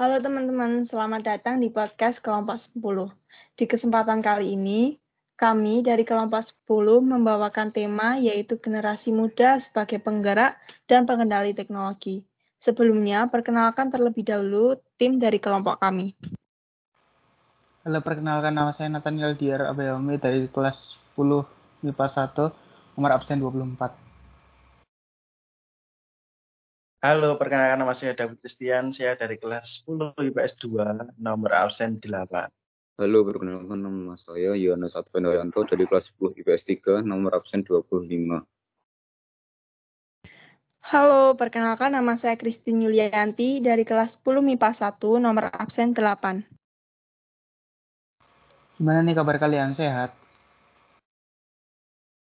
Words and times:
Halo 0.00 0.16
teman-teman, 0.16 0.88
selamat 0.88 1.28
datang 1.28 1.60
di 1.60 1.68
podcast 1.68 2.16
kelompok 2.24 2.56
10. 2.72 3.12
Di 3.52 3.68
kesempatan 3.68 4.24
kali 4.24 4.56
ini, 4.56 4.96
kami 5.36 5.84
dari 5.84 6.08
kelompok 6.08 6.48
10 6.64 7.04
membawakan 7.04 7.68
tema 7.68 8.16
yaitu 8.16 8.56
generasi 8.64 9.12
muda 9.12 9.60
sebagai 9.68 10.00
penggerak 10.00 10.56
dan 10.88 11.04
pengendali 11.04 11.52
teknologi. 11.52 12.24
Sebelumnya, 12.64 13.28
perkenalkan 13.28 13.92
terlebih 13.92 14.24
dahulu 14.24 14.80
tim 14.96 15.20
dari 15.20 15.36
kelompok 15.36 15.76
kami. 15.84 16.16
Halo, 17.84 18.00
perkenalkan 18.00 18.56
nama 18.56 18.72
saya 18.80 18.88
Nathaniel 18.88 19.36
Diar 19.36 19.68
Abayomi 19.68 20.16
dari 20.16 20.48
kelas 20.48 20.80
10 21.12 21.44
MIPA 21.84 22.06
1, 22.08 22.96
nomor 22.96 23.20
absen 23.20 23.36
24. 23.36 24.09
Halo, 27.00 27.40
perkenalkan 27.40 27.80
nama 27.80 27.96
saya 27.96 28.12
David 28.12 28.44
Christian, 28.44 28.92
saya 28.92 29.16
dari 29.16 29.40
kelas 29.40 29.64
10 29.88 30.20
IPS 30.20 30.60
2, 30.60 31.16
nomor 31.16 31.48
absen 31.48 31.96
8. 31.96 32.04
Halo, 33.00 33.24
perkenalkan 33.24 33.80
nama 33.80 34.20
saya 34.20 34.52
Yohanes 34.52 34.92
Advendayanto 34.92 35.64
dari 35.64 35.88
kelas 35.88 36.04
10 36.20 36.36
IPS 36.44 36.60
3, 36.84 37.08
nomor 37.08 37.40
absen 37.40 37.64
25. 37.64 38.44
Halo, 40.92 41.32
perkenalkan 41.40 41.96
nama 41.96 42.20
saya 42.20 42.36
Christine 42.36 42.84
Yulianti 42.84 43.64
dari 43.64 43.88
kelas 43.88 44.12
10 44.20 44.44
MIPA 44.44 44.92
1, 45.00 45.24
nomor 45.24 45.48
absen 45.56 45.96
8. 45.96 46.44
Gimana 48.76 49.00
nih 49.00 49.16
kabar 49.16 49.40
kalian? 49.40 49.72
Sehat? 49.72 50.12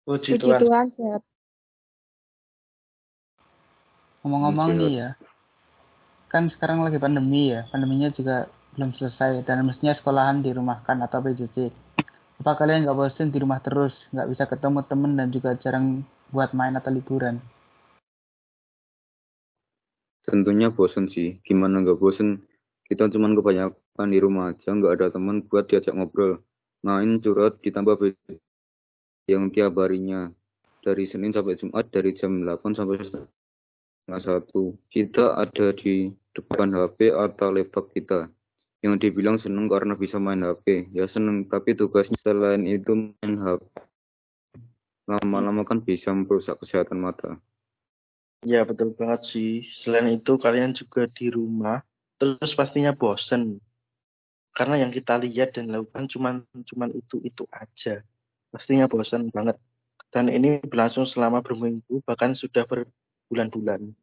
Puji, 0.09 0.41
Puji 0.41 0.49
Tuhan. 0.49 0.61
Tuhan, 0.65 0.87
sehat. 0.97 1.21
Ngomong-ngomong 4.25 4.81
nih 4.81 4.93
ya, 4.97 5.09
kan 6.33 6.49
sekarang 6.49 6.81
lagi 6.81 6.97
pandemi 6.97 7.53
ya, 7.53 7.69
pandeminya 7.69 8.09
juga 8.09 8.49
belum 8.73 8.97
selesai 8.97 9.45
dan 9.45 9.61
mestinya 9.69 9.93
sekolahan 9.93 10.41
dirumahkan 10.41 10.97
atau 11.05 11.21
PJJ. 11.21 11.69
Apa 12.41 12.57
kalian 12.57 12.89
nggak 12.89 12.97
bosen 12.97 13.29
di 13.29 13.37
rumah 13.37 13.61
terus, 13.61 13.93
nggak 14.17 14.29
bisa 14.33 14.49
ketemu 14.49 14.81
temen 14.89 15.13
dan 15.21 15.29
juga 15.29 15.53
jarang 15.61 16.09
buat 16.33 16.57
main 16.57 16.73
atau 16.73 16.89
liburan? 16.89 17.37
Tentunya 20.25 20.73
bosen 20.73 21.13
sih, 21.13 21.39
gimana 21.45 21.85
nggak 21.85 22.01
bosen? 22.01 22.49
Kita 22.89 23.13
cuma 23.13 23.29
kebanyakan 23.29 24.09
di 24.09 24.19
rumah 24.25 24.57
aja, 24.57 24.73
nggak 24.73 24.93
ada 25.05 25.07
teman 25.13 25.45
buat 25.45 25.69
diajak 25.69 25.93
ngobrol. 25.93 26.41
Main 26.81 27.21
curhat 27.21 27.61
ditambah 27.61 28.17
yang 29.29 29.53
tiap 29.53 29.77
harinya 29.77 30.33
dari 30.81 31.09
Senin 31.13 31.33
sampai 31.37 31.61
Jumat 31.61 31.93
dari 31.93 32.17
jam 32.17 32.41
8 32.41 32.73
sampai 32.73 33.05
Nah, 34.05 34.21
satu, 34.21 34.77
kita 34.93 35.33
ada 35.33 35.73
di 35.73 36.13
depan 36.37 36.77
HP 36.77 37.09
atau 37.15 37.49
laptop 37.49 37.89
kita. 37.97 38.29
Yang 38.85 39.09
dibilang 39.09 39.41
seneng 39.41 39.73
karena 39.73 39.97
bisa 39.97 40.21
main 40.21 40.45
HP. 40.45 40.93
Ya 40.93 41.09
seneng, 41.09 41.49
tapi 41.49 41.73
tugasnya 41.73 42.21
selain 42.21 42.69
itu 42.69 42.93
main 42.93 43.33
HP. 43.41 43.65
Lama-lama 45.09 45.65
kan 45.65 45.81
bisa 45.81 46.13
merusak 46.13 46.61
kesehatan 46.61 47.01
mata. 47.01 47.41
Ya 48.45 48.61
betul 48.69 48.93
banget 48.93 49.25
sih. 49.33 49.65
Selain 49.81 50.05
itu 50.13 50.37
kalian 50.37 50.77
juga 50.77 51.09
di 51.09 51.33
rumah, 51.33 51.81
terus 52.21 52.53
pastinya 52.53 52.93
bosen. 52.93 53.57
Karena 54.53 54.85
yang 54.85 54.93
kita 54.93 55.17
lihat 55.17 55.57
dan 55.57 55.73
lakukan 55.73 56.07
cuman 56.13 56.35
cuman 56.69 56.93
itu 56.93 57.25
itu 57.25 57.49
aja. 57.57 58.05
Pastinya 58.53 58.85
bosen 58.85 59.33
banget. 59.33 59.57
Dan 60.13 60.29
ini 60.29 60.61
berlangsung 60.63 61.09
selama 61.11 61.43
berminggu, 61.43 62.05
bahkan 62.07 62.39
sudah 62.39 62.69
ber, 62.69 62.87
bulan-bulan. 63.33 63.95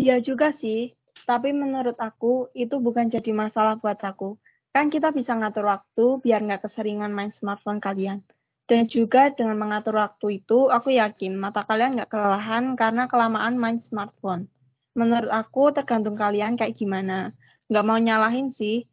Iya 0.00 0.22
juga 0.24 0.56
sih, 0.64 0.96
tapi 1.28 1.52
menurut 1.52 1.98
aku 2.00 2.48
itu 2.56 2.80
bukan 2.80 3.12
jadi 3.12 3.30
masalah 3.36 3.76
buat 3.76 4.00
aku. 4.00 4.40
Kan 4.70 4.88
kita 4.88 5.10
bisa 5.10 5.34
ngatur 5.34 5.66
waktu 5.66 6.22
biar 6.22 6.40
nggak 6.46 6.70
keseringan 6.70 7.12
main 7.12 7.34
smartphone 7.36 7.82
kalian. 7.82 8.24
Dan 8.70 8.86
juga 8.86 9.34
dengan 9.34 9.58
mengatur 9.58 9.98
waktu 9.98 10.42
itu, 10.42 10.70
aku 10.70 10.94
yakin 10.94 11.34
mata 11.34 11.66
kalian 11.66 11.98
nggak 11.98 12.10
kelelahan 12.10 12.78
karena 12.78 13.10
kelamaan 13.10 13.58
main 13.58 13.82
smartphone. 13.90 14.46
Menurut 14.94 15.26
aku 15.30 15.74
tergantung 15.74 16.14
kalian 16.14 16.54
kayak 16.54 16.78
gimana. 16.78 17.34
Nggak 17.66 17.86
mau 17.86 17.98
nyalahin 17.98 18.54
sih, 18.58 18.86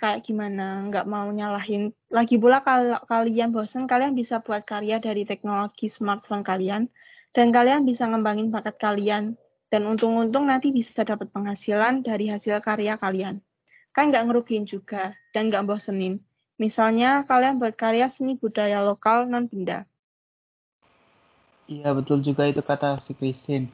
kayak 0.00 0.24
gimana, 0.24 0.88
nggak 0.88 1.04
mau 1.04 1.28
nyalahin. 1.28 1.92
Lagi 2.08 2.40
pula 2.40 2.64
kalau 2.64 2.96
kalian 3.04 3.52
bosan, 3.52 3.84
kalian 3.84 4.16
bisa 4.16 4.40
buat 4.40 4.64
karya 4.64 4.96
dari 4.96 5.28
teknologi 5.28 5.92
smartphone 6.00 6.40
kalian, 6.40 6.88
dan 7.36 7.52
kalian 7.52 7.84
bisa 7.84 8.08
ngembangin 8.08 8.48
bakat 8.48 8.80
kalian, 8.80 9.36
dan 9.68 9.82
untung-untung 9.84 10.48
nanti 10.48 10.72
bisa 10.72 11.04
dapat 11.04 11.28
penghasilan 11.30 12.00
dari 12.00 12.32
hasil 12.32 12.64
karya 12.64 12.96
kalian. 12.96 13.44
Kan 13.92 14.08
nggak 14.08 14.32
ngerugiin 14.32 14.64
juga, 14.64 15.12
dan 15.36 15.52
nggak 15.52 15.68
bosenin. 15.68 16.24
Misalnya 16.56 17.28
kalian 17.28 17.60
buat 17.60 17.76
karya 17.76 18.08
seni 18.16 18.40
budaya 18.40 18.80
lokal 18.84 19.28
non 19.28 19.48
benda. 19.48 19.84
Iya 21.70 21.94
betul 21.94 22.20
juga 22.20 22.50
itu 22.50 22.60
kata 22.60 23.00
si 23.06 23.14
Christine. 23.14 23.70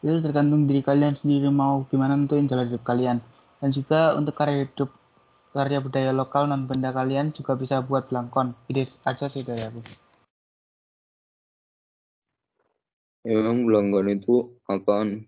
Itu 0.00 0.24
tergantung 0.24 0.64
diri 0.66 0.80
kalian 0.80 1.20
sendiri 1.20 1.52
mau 1.52 1.84
gimana 1.92 2.16
nentuin 2.16 2.48
jalan 2.48 2.70
hidup 2.72 2.82
kalian. 2.82 3.20
Dan 3.60 3.70
juga 3.76 4.16
untuk 4.16 4.34
karya 4.34 4.64
hidup 4.66 4.90
karya 5.56 5.80
budaya 5.80 6.12
lokal 6.12 6.44
non 6.44 6.68
benda 6.68 6.92
kalian 6.92 7.32
juga 7.32 7.56
bisa 7.56 7.80
buat 7.80 8.12
belangkon. 8.12 8.52
Ide 8.68 8.92
aja 9.08 9.32
sih 9.32 9.40
dari 9.40 9.64
aku. 9.64 9.80
Emang 13.24 13.64
belangkon 13.64 14.12
itu 14.12 14.60
apaan? 14.68 15.24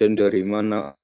Dan 0.00 0.16
dari 0.16 0.40
mana 0.40 0.96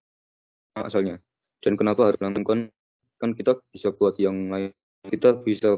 asalnya? 0.72 1.20
Dan 1.60 1.76
kenapa 1.76 2.08
harus 2.08 2.18
belangkon? 2.18 2.72
Kan 3.20 3.36
kita 3.36 3.60
bisa 3.68 3.92
buat 3.92 4.16
yang 4.16 4.48
lain. 4.48 4.72
Kita 5.04 5.36
bisa 5.44 5.76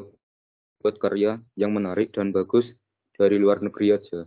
buat 0.78 0.96
karya 1.02 1.42
yang 1.58 1.74
menarik 1.74 2.14
dan 2.14 2.30
bagus 2.30 2.70
dari 3.18 3.42
luar 3.42 3.58
negeri 3.60 3.98
aja. 3.98 4.24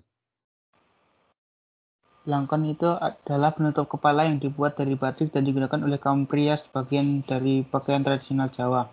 Langkon 2.28 2.68
itu 2.68 2.92
adalah 2.92 3.56
penutup 3.56 3.88
kepala 3.88 4.28
yang 4.28 4.44
dibuat 4.44 4.76
dari 4.76 5.00
batik 5.00 5.32
dan 5.32 5.48
digunakan 5.48 5.80
oleh 5.80 5.96
kaum 5.96 6.28
pria 6.28 6.60
sebagian 6.60 7.24
dari 7.24 7.64
pakaian 7.64 8.04
tradisional 8.04 8.52
Jawa. 8.52 8.92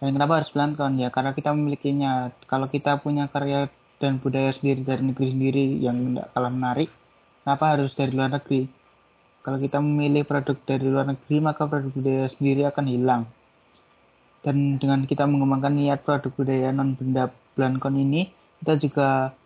Dan 0.00 0.16
kenapa 0.16 0.40
harus 0.40 0.48
belangkon? 0.56 0.96
Ya 0.96 1.12
karena 1.12 1.36
kita 1.36 1.52
memilikinya. 1.52 2.32
Kalau 2.48 2.72
kita 2.72 2.96
punya 3.04 3.28
karya 3.28 3.68
dan 4.00 4.24
budaya 4.24 4.56
sendiri 4.56 4.88
dari 4.88 5.04
negeri 5.04 5.36
sendiri 5.36 5.64
yang 5.84 6.00
tidak 6.00 6.32
kalah 6.32 6.48
menarik, 6.48 6.88
kenapa 7.44 7.64
harus 7.76 7.92
dari 7.92 8.10
luar 8.16 8.32
negeri? 8.32 8.66
Kalau 9.44 9.58
kita 9.60 9.78
memilih 9.78 10.24
produk 10.24 10.56
dari 10.64 10.86
luar 10.88 11.06
negeri, 11.12 11.36
maka 11.44 11.68
produk 11.68 11.92
budaya 11.92 12.26
sendiri 12.40 12.62
akan 12.72 12.86
hilang. 12.88 13.22
Dan 14.40 14.80
dengan 14.80 15.04
kita 15.04 15.28
mengembangkan 15.28 15.76
niat 15.76 16.08
produk 16.08 16.32
budaya 16.34 16.72
non 16.72 16.96
benda 16.96 17.28
belangkon 17.52 18.00
ini, 18.00 18.32
kita 18.64 18.80
juga 18.80 19.36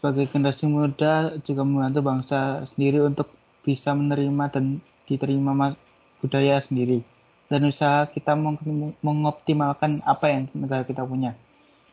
sebagai 0.00 0.32
generasi 0.32 0.64
muda 0.64 1.36
juga 1.44 1.60
membantu 1.60 2.00
bangsa 2.00 2.64
sendiri 2.72 3.04
untuk 3.04 3.28
bisa 3.60 3.92
menerima 3.92 4.48
dan 4.48 4.80
diterima 5.04 5.76
budaya 6.24 6.64
sendiri 6.64 7.04
dan 7.52 7.68
usaha 7.68 8.08
kita 8.08 8.32
mengoptimalkan 9.04 10.00
apa 10.08 10.24
yang 10.32 10.48
negara 10.56 10.88
kita 10.88 11.04
punya. 11.04 11.36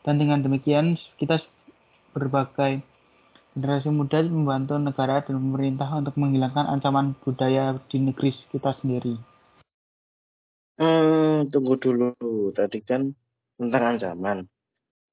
Dan 0.08 0.24
dengan 0.24 0.40
demikian 0.40 0.96
kita 1.20 1.44
berbagai 2.16 2.80
generasi 3.58 3.90
muda 3.90 4.22
membantu 4.22 4.78
negara 4.78 5.26
dan 5.26 5.42
pemerintah 5.42 5.90
untuk 5.98 6.16
menghilangkan 6.16 6.64
ancaman 6.78 7.18
budaya 7.26 7.76
di 7.90 7.98
negeri 8.00 8.32
kita 8.54 8.78
sendiri. 8.80 9.18
Hmm, 10.78 11.50
tunggu 11.50 11.76
dulu. 11.82 12.14
Tadi 12.54 12.80
kan 12.86 13.12
tentang 13.58 13.98
ancaman 13.98 14.46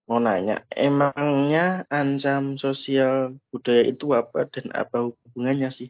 mau 0.05 0.21
nanya, 0.21 0.61
emangnya 0.69 1.89
ancam 1.89 2.61
sosial 2.61 3.41
budaya 3.49 3.89
itu 3.89 4.13
apa 4.13 4.45
dan 4.53 4.69
apa 4.77 5.11
hubungannya 5.11 5.73
sih? 5.73 5.89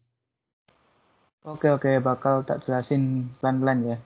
Oke 1.44 1.69
oke, 1.69 2.00
bakal 2.00 2.46
tak 2.46 2.64
jelasin 2.64 3.28
pelan-pelan 3.43 3.81
ya. 3.84 3.96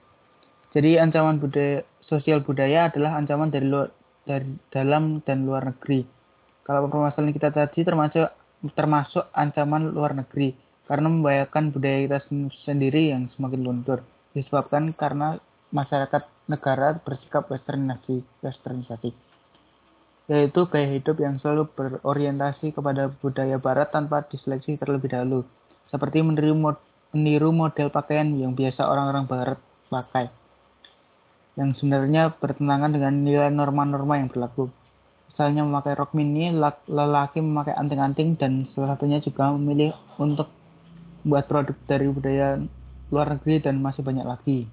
Jadi 0.73 0.99
ancaman 0.99 1.39
budaya 1.39 1.85
sosial 2.03 2.41
budaya 2.41 2.89
adalah 2.89 3.15
ancaman 3.15 3.53
dari 3.53 3.69
luar 3.69 3.93
dari 4.25 4.49
dalam 4.73 5.21
dan 5.23 5.45
luar 5.45 5.69
negeri. 5.69 6.03
Kalau 6.65 6.89
permasalahan 6.89 7.33
kita 7.33 7.49
tadi 7.53 7.85
termasuk 7.85 8.27
termasuk 8.75 9.29
ancaman 9.31 9.93
luar 9.95 10.17
negeri 10.17 10.51
karena 10.89 11.07
membahayakan 11.07 11.71
budaya 11.71 11.97
kita 12.05 12.19
sendiri 12.65 13.13
yang 13.13 13.29
semakin 13.37 13.61
luntur 13.61 14.03
disebabkan 14.33 14.91
karena 14.97 15.37
masyarakat 15.69 16.25
negara 16.49 16.97
bersikap 16.97 17.45
westernisasi 17.47 18.25
westernisasi 18.41 19.28
yaitu 20.29 20.69
gaya 20.69 20.93
hidup 20.93 21.17
yang 21.17 21.41
selalu 21.41 21.65
berorientasi 21.73 22.69
kepada 22.77 23.09
budaya 23.09 23.57
barat 23.57 23.89
tanpa 23.89 24.21
diseleksi 24.29 24.77
terlebih 24.77 25.09
dahulu, 25.09 25.41
seperti 25.89 26.21
meniru, 26.21 26.53
mod 26.53 26.77
meniru 27.09 27.49
model 27.49 27.89
pakaian 27.89 28.29
yang 28.37 28.53
biasa 28.53 28.85
orang-orang 28.85 29.25
barat 29.25 29.59
pakai, 29.89 30.29
yang 31.57 31.73
sebenarnya 31.73 32.37
bertentangan 32.37 32.93
dengan 32.93 33.25
nilai 33.25 33.49
norma-norma 33.49 34.21
yang 34.21 34.29
berlaku. 34.29 34.69
Misalnya 35.33 35.65
memakai 35.65 35.97
rok 35.97 36.13
mini, 36.13 36.53
lelaki 36.85 37.41
memakai 37.41 37.73
anting-anting, 37.73 38.37
dan 38.37 38.69
salah 38.77 38.93
satunya 38.93 39.17
juga 39.23 39.49
memilih 39.55 39.97
untuk 40.21 40.51
membuat 41.25 41.49
produk 41.49 41.77
dari 41.89 42.05
budaya 42.11 42.61
luar 43.09 43.33
negeri, 43.33 43.65
dan 43.65 43.81
masih 43.81 44.05
banyak 44.05 44.27
lagi. 44.29 44.69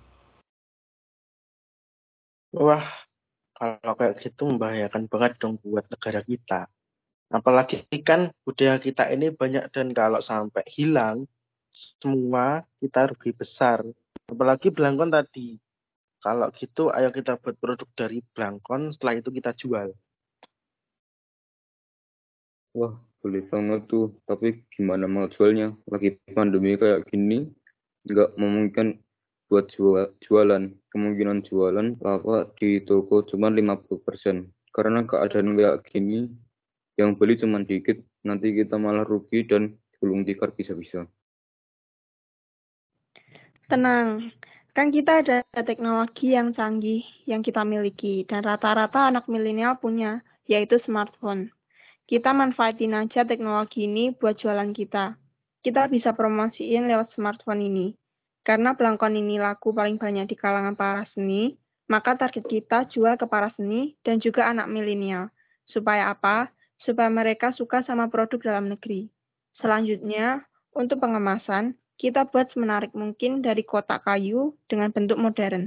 Wah, 2.52 2.84
kalau 3.56 3.94
kayak 3.96 4.20
gitu 4.20 4.52
membahayakan 4.52 5.08
banget 5.08 5.32
dong 5.40 5.56
buat 5.64 5.88
negara 5.88 6.20
kita. 6.20 6.68
Apalagi 7.32 7.88
kan 8.06 8.30
budaya 8.46 8.78
kita 8.78 9.08
ini 9.10 9.32
banyak 9.34 9.72
dan 9.74 9.90
kalau 9.96 10.20
sampai 10.22 10.62
hilang, 10.70 11.26
semua 11.98 12.62
kita 12.78 13.10
rugi 13.10 13.32
besar. 13.32 13.82
Apalagi 14.28 14.70
belangkon 14.70 15.10
tadi. 15.10 15.56
Kalau 16.20 16.50
gitu, 16.58 16.90
ayo 16.90 17.10
kita 17.14 17.38
buat 17.38 17.56
produk 17.56 17.88
dari 17.94 18.18
belangkon, 18.34 18.94
setelah 18.94 19.14
itu 19.18 19.30
kita 19.30 19.54
jual. 19.54 19.94
Wah, 22.76 22.94
boleh 23.22 23.42
banget 23.46 23.80
tuh. 23.86 24.20
Tapi 24.26 24.66
gimana 24.74 25.06
mau 25.06 25.30
jualnya? 25.30 25.72
Lagi 25.86 26.18
pandemi 26.34 26.74
kayak 26.74 27.06
gini, 27.06 27.46
nggak 28.04 28.34
memungkinkan 28.36 29.05
buat 29.46 29.70
jual, 29.74 30.14
jualan. 30.22 30.74
Kemungkinan 30.90 31.46
jualan 31.46 32.02
apa 32.02 32.50
di 32.58 32.82
toko 32.82 33.22
cuma 33.26 33.50
50%. 33.50 34.50
Karena 34.74 35.06
keadaan 35.08 35.56
kayak 35.56 35.88
gini, 35.88 36.28
yang 37.00 37.16
beli 37.16 37.36
cuma 37.40 37.60
dikit, 37.64 38.00
nanti 38.24 38.52
kita 38.52 38.76
malah 38.76 39.04
rugi 39.04 39.44
dan 39.44 39.76
gulung 40.00 40.24
tikar 40.24 40.52
bisa-bisa. 40.52 41.08
Tenang, 43.66 44.30
kan 44.76 44.94
kita 44.94 45.24
ada 45.24 45.42
teknologi 45.66 46.36
yang 46.36 46.54
canggih 46.54 47.02
yang 47.26 47.42
kita 47.42 47.66
miliki 47.66 48.22
dan 48.28 48.44
rata-rata 48.44 49.10
anak 49.10 49.26
milenial 49.26 49.74
punya, 49.80 50.22
yaitu 50.46 50.78
smartphone. 50.86 51.50
Kita 52.06 52.30
manfaatin 52.30 52.94
aja 52.94 53.26
teknologi 53.26 53.90
ini 53.90 54.14
buat 54.14 54.38
jualan 54.38 54.70
kita. 54.70 55.18
Kita 55.66 55.90
bisa 55.90 56.14
promosiin 56.14 56.86
lewat 56.86 57.10
smartphone 57.18 57.66
ini. 57.66 57.86
Karena 58.46 58.78
pelangkon 58.78 59.18
ini 59.18 59.42
laku 59.42 59.74
paling 59.74 59.98
banyak 59.98 60.30
di 60.30 60.38
kalangan 60.38 60.78
para 60.78 61.02
seni, 61.10 61.58
maka 61.90 62.14
target 62.14 62.46
kita 62.46 62.86
jual 62.94 63.18
ke 63.18 63.26
para 63.26 63.50
seni 63.58 63.98
dan 64.06 64.22
juga 64.22 64.46
anak 64.46 64.70
milenial. 64.70 65.34
Supaya 65.66 66.14
apa? 66.14 66.54
Supaya 66.86 67.10
mereka 67.10 67.50
suka 67.58 67.82
sama 67.82 68.06
produk 68.06 68.38
dalam 68.38 68.70
negeri. 68.70 69.10
Selanjutnya, 69.58 70.46
untuk 70.78 71.02
pengemasan, 71.02 71.74
kita 71.98 72.30
buat 72.30 72.46
semenarik 72.54 72.94
mungkin 72.94 73.42
dari 73.42 73.66
kotak 73.66 74.06
kayu 74.06 74.54
dengan 74.70 74.94
bentuk 74.94 75.18
modern. 75.18 75.66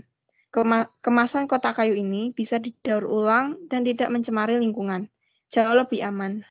Kemasan 1.03 1.51
kotak 1.51 1.75
kayu 1.75 1.99
ini 1.99 2.31
bisa 2.31 2.63
didaur 2.63 3.03
ulang 3.03 3.59
dan 3.67 3.83
tidak 3.83 4.07
mencemari 4.07 4.55
lingkungan 4.55 5.11
jauh 5.53 5.75
lebih 5.75 6.05
aman. 6.05 6.45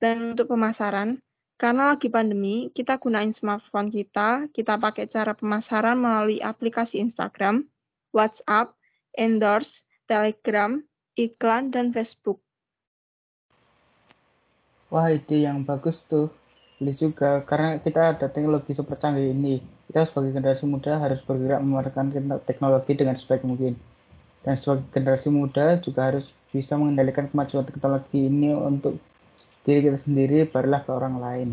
Dan 0.00 0.36
untuk 0.36 0.52
pemasaran, 0.52 1.20
karena 1.62 1.94
lagi 1.94 2.10
pandemi, 2.10 2.74
kita 2.74 2.98
gunain 2.98 3.38
smartphone 3.38 3.94
kita, 3.94 4.50
kita 4.50 4.74
pakai 4.82 5.06
cara 5.06 5.30
pemasaran 5.30 5.94
melalui 5.94 6.42
aplikasi 6.42 6.98
Instagram, 6.98 7.70
WhatsApp, 8.10 8.74
Endorse, 9.14 9.70
Telegram, 10.10 10.82
iklan, 11.14 11.70
dan 11.70 11.94
Facebook. 11.94 12.42
Wah, 14.90 15.14
ide 15.14 15.46
yang 15.46 15.62
bagus 15.62 15.94
tuh. 16.10 16.34
Beli 16.82 16.98
juga, 16.98 17.46
karena 17.46 17.78
kita 17.78 18.18
ada 18.18 18.26
teknologi 18.26 18.74
super 18.74 18.98
canggih 18.98 19.30
ini. 19.30 19.62
Kita 19.86 20.10
sebagai 20.10 20.34
generasi 20.34 20.66
muda 20.66 20.98
harus 20.98 21.22
bergerak 21.22 21.62
memanfaatkan 21.62 22.10
teknologi 22.42 22.92
dengan 22.98 23.14
sebaik 23.22 23.46
mungkin. 23.46 23.78
Dan 24.42 24.58
sebagai 24.66 24.90
generasi 24.90 25.30
muda 25.30 25.78
juga 25.78 26.10
harus 26.10 26.26
bisa 26.50 26.74
mengendalikan 26.74 27.30
kemajuan 27.30 27.70
teknologi 27.70 28.26
ini 28.26 28.50
untuk 28.50 28.98
diri 29.62 29.80
kita 29.86 29.98
sendiri, 30.02 30.46
barulah 30.50 30.82
ke 30.82 30.90
orang 30.90 31.16
lain. 31.22 31.48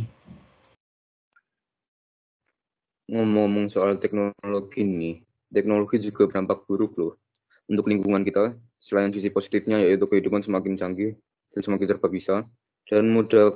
Ngomong-ngomong 3.09 3.73
soal 3.73 3.97
teknologi 3.97 4.85
ini, 4.85 5.21
teknologi 5.49 5.97
juga 6.01 6.29
berdampak 6.29 6.65
buruk 6.69 6.93
loh. 6.97 7.17
Untuk 7.69 7.89
lingkungan 7.89 8.21
kita, 8.25 8.53
selain 8.81 9.13
sisi 9.13 9.29
positifnya 9.33 9.81
yaitu 9.81 10.05
kehidupan 10.09 10.41
semakin 10.45 10.77
canggih 10.77 11.13
dan 11.53 11.61
semakin 11.65 11.85
serba 11.89 12.07
bisa, 12.09 12.35
dan 12.89 13.09
mudah 13.09 13.53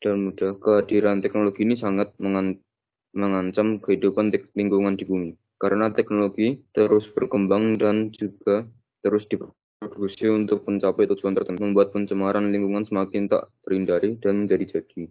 dan 0.00 0.30
mudah 0.30 0.56
kehadiran 0.62 1.18
teknologi 1.24 1.66
ini 1.66 1.74
sangat 1.74 2.12
mengancam 2.20 3.82
kehidupan 3.82 4.30
lingkungan 4.54 4.94
di 4.96 5.04
bumi. 5.08 5.30
Karena 5.58 5.90
teknologi 5.90 6.62
terus 6.70 7.02
berkembang 7.12 7.82
dan 7.82 8.14
juga 8.14 8.62
terus 9.02 9.26
diperbaiki 9.26 9.57
kontribusi 9.78 10.26
untuk 10.26 10.66
mencapai 10.66 11.06
tujuan 11.06 11.38
tertentu 11.38 11.62
membuat 11.62 11.94
pencemaran 11.94 12.50
lingkungan 12.50 12.86
semakin 12.86 13.30
tak 13.30 13.46
terhindari 13.62 14.18
dan 14.18 14.46
menjadi-jadi. 14.46 15.10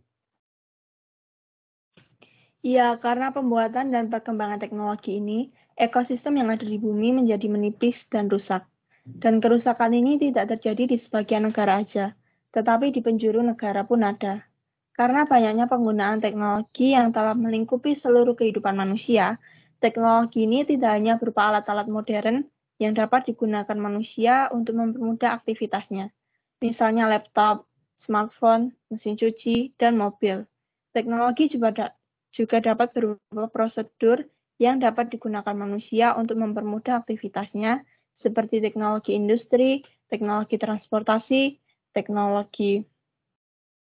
Iya, 2.68 3.00
karena 3.00 3.32
pembuatan 3.32 3.96
dan 3.96 4.12
perkembangan 4.12 4.60
teknologi 4.60 5.24
ini, 5.24 5.48
ekosistem 5.80 6.36
yang 6.36 6.52
ada 6.52 6.68
di 6.68 6.76
bumi 6.76 7.16
menjadi 7.16 7.48
menipis 7.48 7.96
dan 8.12 8.28
rusak. 8.28 8.68
Dan 9.08 9.40
kerusakan 9.40 9.96
ini 9.96 10.20
tidak 10.20 10.52
terjadi 10.52 10.84
di 10.84 10.98
sebagian 11.08 11.48
negara 11.48 11.80
aja, 11.80 12.12
tetapi 12.52 12.92
di 12.92 13.00
penjuru 13.00 13.40
negara 13.40 13.88
pun 13.88 14.04
ada. 14.04 14.44
Karena 14.92 15.24
banyaknya 15.24 15.72
penggunaan 15.72 16.20
teknologi 16.20 16.92
yang 16.92 17.16
telah 17.16 17.32
melingkupi 17.32 18.04
seluruh 18.04 18.36
kehidupan 18.36 18.76
manusia, 18.76 19.40
teknologi 19.80 20.44
ini 20.44 20.68
tidak 20.68 20.92
hanya 20.92 21.16
berupa 21.16 21.56
alat-alat 21.56 21.88
modern, 21.88 22.44
yang 22.78 22.94
dapat 22.94 23.26
digunakan 23.30 23.78
manusia 23.78 24.50
untuk 24.54 24.78
mempermudah 24.78 25.42
aktivitasnya, 25.42 26.14
misalnya 26.62 27.10
laptop, 27.10 27.66
smartphone, 28.06 28.74
mesin 28.94 29.18
cuci, 29.18 29.74
dan 29.82 29.98
mobil. 29.98 30.46
Teknologi 30.94 31.50
juga, 31.50 31.70
da 31.74 31.88
juga 32.34 32.62
dapat 32.62 32.94
berupa 32.94 33.50
prosedur 33.50 34.22
yang 34.62 34.82
dapat 34.82 35.10
digunakan 35.10 35.54
manusia 35.54 36.14
untuk 36.14 36.38
mempermudah 36.38 37.02
aktivitasnya, 37.02 37.82
seperti 38.22 38.62
teknologi 38.62 39.14
industri, 39.14 39.86
teknologi 40.10 40.58
transportasi, 40.58 41.58
teknologi 41.94 42.82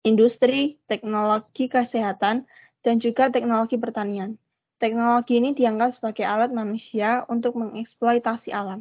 industri, 0.06 0.78
teknologi 0.86 1.66
kesehatan, 1.66 2.46
dan 2.80 2.96
juga 3.02 3.28
teknologi 3.28 3.76
pertanian. 3.76 4.38
Teknologi 4.80 5.36
ini 5.36 5.52
dianggap 5.52 6.00
sebagai 6.00 6.24
alat 6.24 6.56
manusia 6.56 7.28
untuk 7.28 7.52
mengeksploitasi 7.52 8.48
alam. 8.48 8.80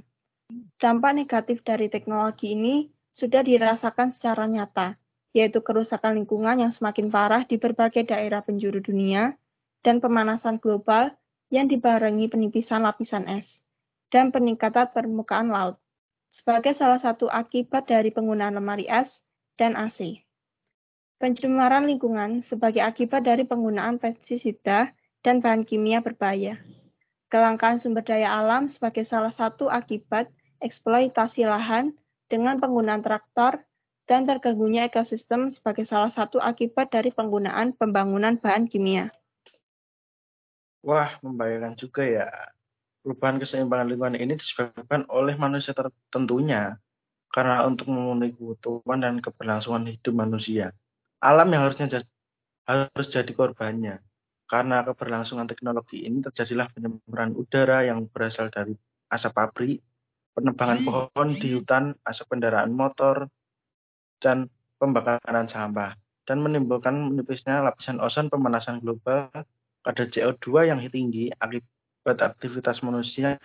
Dampak 0.80 1.12
negatif 1.12 1.60
dari 1.68 1.92
teknologi 1.92 2.56
ini 2.56 2.88
sudah 3.20 3.44
dirasakan 3.44 4.16
secara 4.16 4.48
nyata, 4.48 4.96
yaitu 5.36 5.60
kerusakan 5.60 6.16
lingkungan 6.24 6.64
yang 6.64 6.72
semakin 6.80 7.12
parah 7.12 7.44
di 7.44 7.60
berbagai 7.60 8.08
daerah 8.08 8.40
penjuru 8.40 8.80
dunia 8.80 9.36
dan 9.84 10.00
pemanasan 10.00 10.64
global 10.64 11.12
yang 11.52 11.68
dibarengi 11.68 12.32
penipisan 12.32 12.88
lapisan 12.88 13.28
es 13.28 13.46
dan 14.08 14.32
peningkatan 14.32 14.90
permukaan 14.96 15.52
laut 15.52 15.78
sebagai 16.40 16.80
salah 16.80 17.04
satu 17.04 17.28
akibat 17.28 17.86
dari 17.92 18.10
penggunaan 18.10 18.56
lemari 18.56 18.88
es 18.88 19.12
dan 19.60 19.76
AC. 19.76 20.24
Pencemaran 21.20 21.84
lingkungan 21.84 22.48
sebagai 22.48 22.80
akibat 22.80 23.28
dari 23.28 23.44
penggunaan 23.44 24.00
pestisida 24.00 24.96
dan 25.24 25.44
bahan 25.44 25.68
kimia 25.68 26.00
berbahaya. 26.00 26.60
Kelangkaan 27.30 27.84
sumber 27.86 28.02
daya 28.02 28.42
alam 28.42 28.74
sebagai 28.74 29.06
salah 29.06 29.34
satu 29.38 29.70
akibat 29.70 30.32
eksploitasi 30.66 31.46
lahan 31.46 31.94
dengan 32.28 32.58
penggunaan 32.58 33.06
traktor 33.06 33.62
dan 34.10 34.26
terganggunya 34.26 34.90
ekosistem 34.90 35.54
sebagai 35.62 35.86
salah 35.86 36.10
satu 36.18 36.42
akibat 36.42 36.90
dari 36.90 37.14
penggunaan 37.14 37.78
pembangunan 37.78 38.42
bahan 38.42 38.66
kimia. 38.66 39.14
Wah, 40.82 41.22
membayangkan 41.22 41.78
juga 41.78 42.02
ya. 42.08 42.28
Perubahan 43.06 43.38
keseimbangan 43.38 43.88
lingkungan 43.94 44.18
ini 44.18 44.34
disebabkan 44.36 45.06
oleh 45.08 45.38
manusia 45.38 45.72
tertentunya 45.78 46.82
karena 47.30 47.64
untuk 47.70 47.88
memenuhi 47.88 48.34
kebutuhan 48.34 49.00
dan 49.06 49.22
keberlangsungan 49.22 49.86
hidup 49.86 50.14
manusia. 50.18 50.74
Alam 51.22 51.54
yang 51.54 51.70
harusnya 51.70 52.02
harus 52.66 53.08
jadi 53.14 53.32
korbannya. 53.38 54.02
Karena 54.50 54.82
keberlangsungan 54.82 55.46
teknologi 55.46 56.10
ini 56.10 56.26
terjadilah 56.26 56.74
penyemburan 56.74 57.38
udara 57.38 57.86
yang 57.86 58.10
berasal 58.10 58.50
dari 58.50 58.74
asap 59.14 59.32
pabrik, 59.38 59.78
penebangan 60.34 60.80
pohon 60.82 61.38
di 61.38 61.54
hutan, 61.54 61.94
asap 62.02 62.34
kendaraan 62.34 62.74
motor, 62.74 63.30
dan 64.18 64.50
pembakaran 64.82 65.46
sampah, 65.54 65.94
dan 66.26 66.42
menimbulkan 66.42 66.98
menipisnya 67.14 67.62
lapisan 67.62 68.02
ozon 68.02 68.34
pemanasan 68.34 68.82
global, 68.82 69.30
kadar 69.86 70.08
CO2 70.10 70.66
yang 70.66 70.82
tinggi 70.90 71.30
akibat 71.38 72.18
aktivitas 72.18 72.82
manusia 72.82 73.38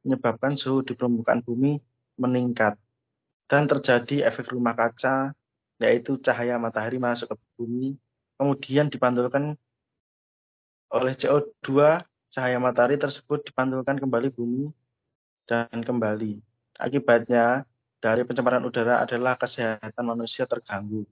menyebabkan 0.00 0.56
suhu 0.56 0.80
di 0.80 0.96
permukaan 0.96 1.44
bumi 1.44 1.76
meningkat, 2.16 2.80
dan 3.44 3.68
terjadi 3.68 4.32
efek 4.32 4.48
rumah 4.56 4.72
kaca, 4.72 5.36
yaitu 5.80 6.16
cahaya 6.24 6.56
matahari 6.56 6.96
masuk 6.96 7.28
ke 7.28 7.36
bumi, 7.60 7.92
kemudian 8.40 8.88
dipantulkan 8.88 9.60
oleh 10.90 11.14
CO2, 11.18 12.02
cahaya 12.34 12.58
matahari 12.58 12.98
tersebut 12.98 13.46
dipantulkan 13.46 13.98
kembali 13.98 14.28
bumi 14.34 14.70
dan 15.46 15.70
kembali. 15.70 16.42
Akibatnya, 16.78 17.62
dari 18.00 18.24
pencemaran 18.24 18.64
udara 18.64 19.04
adalah 19.04 19.36
kesehatan 19.36 20.04
manusia 20.06 20.48
terganggu. 20.48 21.04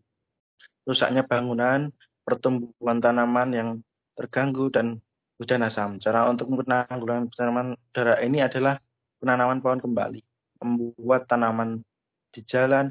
Rusaknya 0.89 1.23
bangunan, 1.23 1.93
pertumbuhan 2.25 2.99
tanaman 2.99 3.49
yang 3.53 3.69
terganggu, 4.17 4.73
dan 4.73 4.99
hujan 5.37 5.63
asam. 5.69 6.01
Cara 6.01 6.27
untuk 6.27 6.49
penanggulangan 6.49 7.29
pencemaran 7.29 7.71
udara 7.93 8.15
ini 8.25 8.41
adalah 8.41 8.81
penanaman 9.21 9.61
pohon 9.61 9.79
kembali, 9.85 10.21
membuat 10.65 11.29
tanaman 11.29 11.85
di 12.33 12.41
jalan, 12.49 12.89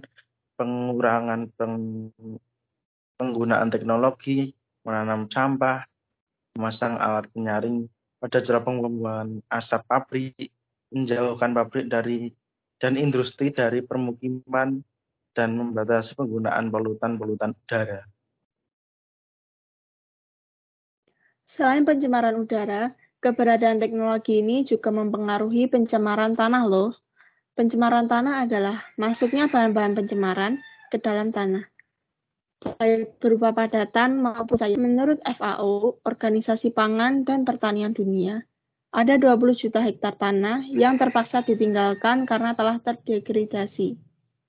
pengurangan 0.56 1.50
peng, 1.58 2.10
penggunaan 3.18 3.74
teknologi, 3.74 4.54
menanam 4.86 5.26
sampah, 5.34 5.84
memasang 6.58 6.98
alat 6.98 7.30
penyaring 7.38 7.86
pada 8.18 8.42
jalan 8.42 8.66
pembuangan 8.66 9.30
asap 9.54 9.86
pabrik, 9.86 10.50
menjauhkan 10.90 11.54
pabrik 11.54 11.86
dari 11.86 12.34
dan 12.82 12.98
industri 12.98 13.54
dari 13.54 13.86
permukiman 13.86 14.82
dan 15.38 15.50
membatasi 15.54 16.18
penggunaan 16.18 16.74
polutan-polutan 16.74 17.54
udara. 17.54 18.02
Selain 21.54 21.86
pencemaran 21.86 22.38
udara, 22.38 22.94
keberadaan 23.22 23.78
teknologi 23.78 24.42
ini 24.42 24.66
juga 24.66 24.94
mempengaruhi 24.94 25.70
pencemaran 25.70 26.34
tanah 26.34 26.66
loh. 26.66 26.94
Pencemaran 27.58 28.06
tanah 28.06 28.46
adalah 28.46 28.86
masuknya 28.98 29.50
bahan-bahan 29.50 29.98
pencemaran 29.98 30.62
ke 30.94 31.02
dalam 31.02 31.34
tanah. 31.34 31.66
Baik 32.58 33.22
berupa 33.22 33.54
padatan 33.54 34.18
maupun 34.18 34.58
saya. 34.58 34.74
Menurut 34.74 35.22
FAO, 35.22 36.02
Organisasi 36.02 36.74
Pangan 36.74 37.22
dan 37.22 37.46
Pertanian 37.46 37.94
Dunia, 37.94 38.42
ada 38.90 39.14
20 39.14 39.54
juta 39.54 39.78
hektar 39.86 40.18
tanah 40.18 40.66
yang 40.74 40.98
terpaksa 40.98 41.46
ditinggalkan 41.46 42.26
karena 42.26 42.58
telah 42.58 42.82
terdegradasi, 42.82 43.94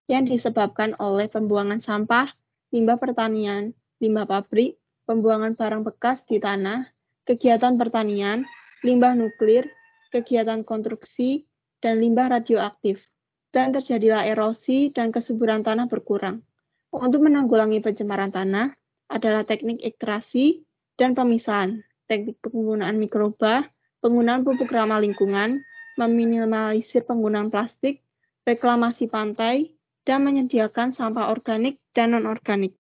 yang 0.08 0.24
disebabkan 0.24 0.96
oleh 0.96 1.28
pembuangan 1.28 1.84
sampah, 1.84 2.32
limbah 2.72 2.96
pertanian, 2.96 3.76
limbah 4.00 4.24
pabrik, 4.24 4.80
pembuangan 5.04 5.52
barang 5.52 5.84
bekas 5.84 6.16
di 6.32 6.40
tanah, 6.40 6.88
kegiatan 7.28 7.76
pertanian, 7.76 8.48
limbah 8.88 9.12
nuklir, 9.12 9.68
kegiatan 10.16 10.64
konstruksi, 10.64 11.44
dan 11.84 12.00
limbah 12.00 12.40
radioaktif. 12.40 12.96
Dan 13.52 13.76
terjadilah 13.76 14.24
erosi 14.24 14.96
dan 14.96 15.12
kesuburan 15.12 15.60
tanah 15.60 15.92
berkurang. 15.92 16.47
Untuk 16.88 17.20
menanggulangi 17.20 17.84
pencemaran 17.84 18.32
tanah 18.32 18.72
adalah 19.12 19.44
teknik 19.44 19.84
ekstrasi 19.84 20.64
dan 20.96 21.12
pemisahan, 21.12 21.84
teknik 22.08 22.40
penggunaan 22.40 22.96
mikroba, 22.96 23.68
penggunaan 24.00 24.40
pupuk 24.40 24.72
ramah 24.72 25.00
lingkungan, 25.04 25.60
meminimalisir 26.00 27.04
penggunaan 27.04 27.52
plastik, 27.52 28.00
reklamasi 28.48 29.04
pantai, 29.04 29.76
dan 30.08 30.24
menyediakan 30.24 30.96
sampah 30.96 31.28
organik 31.28 31.76
dan 31.92 32.16
non-organik. 32.16 32.72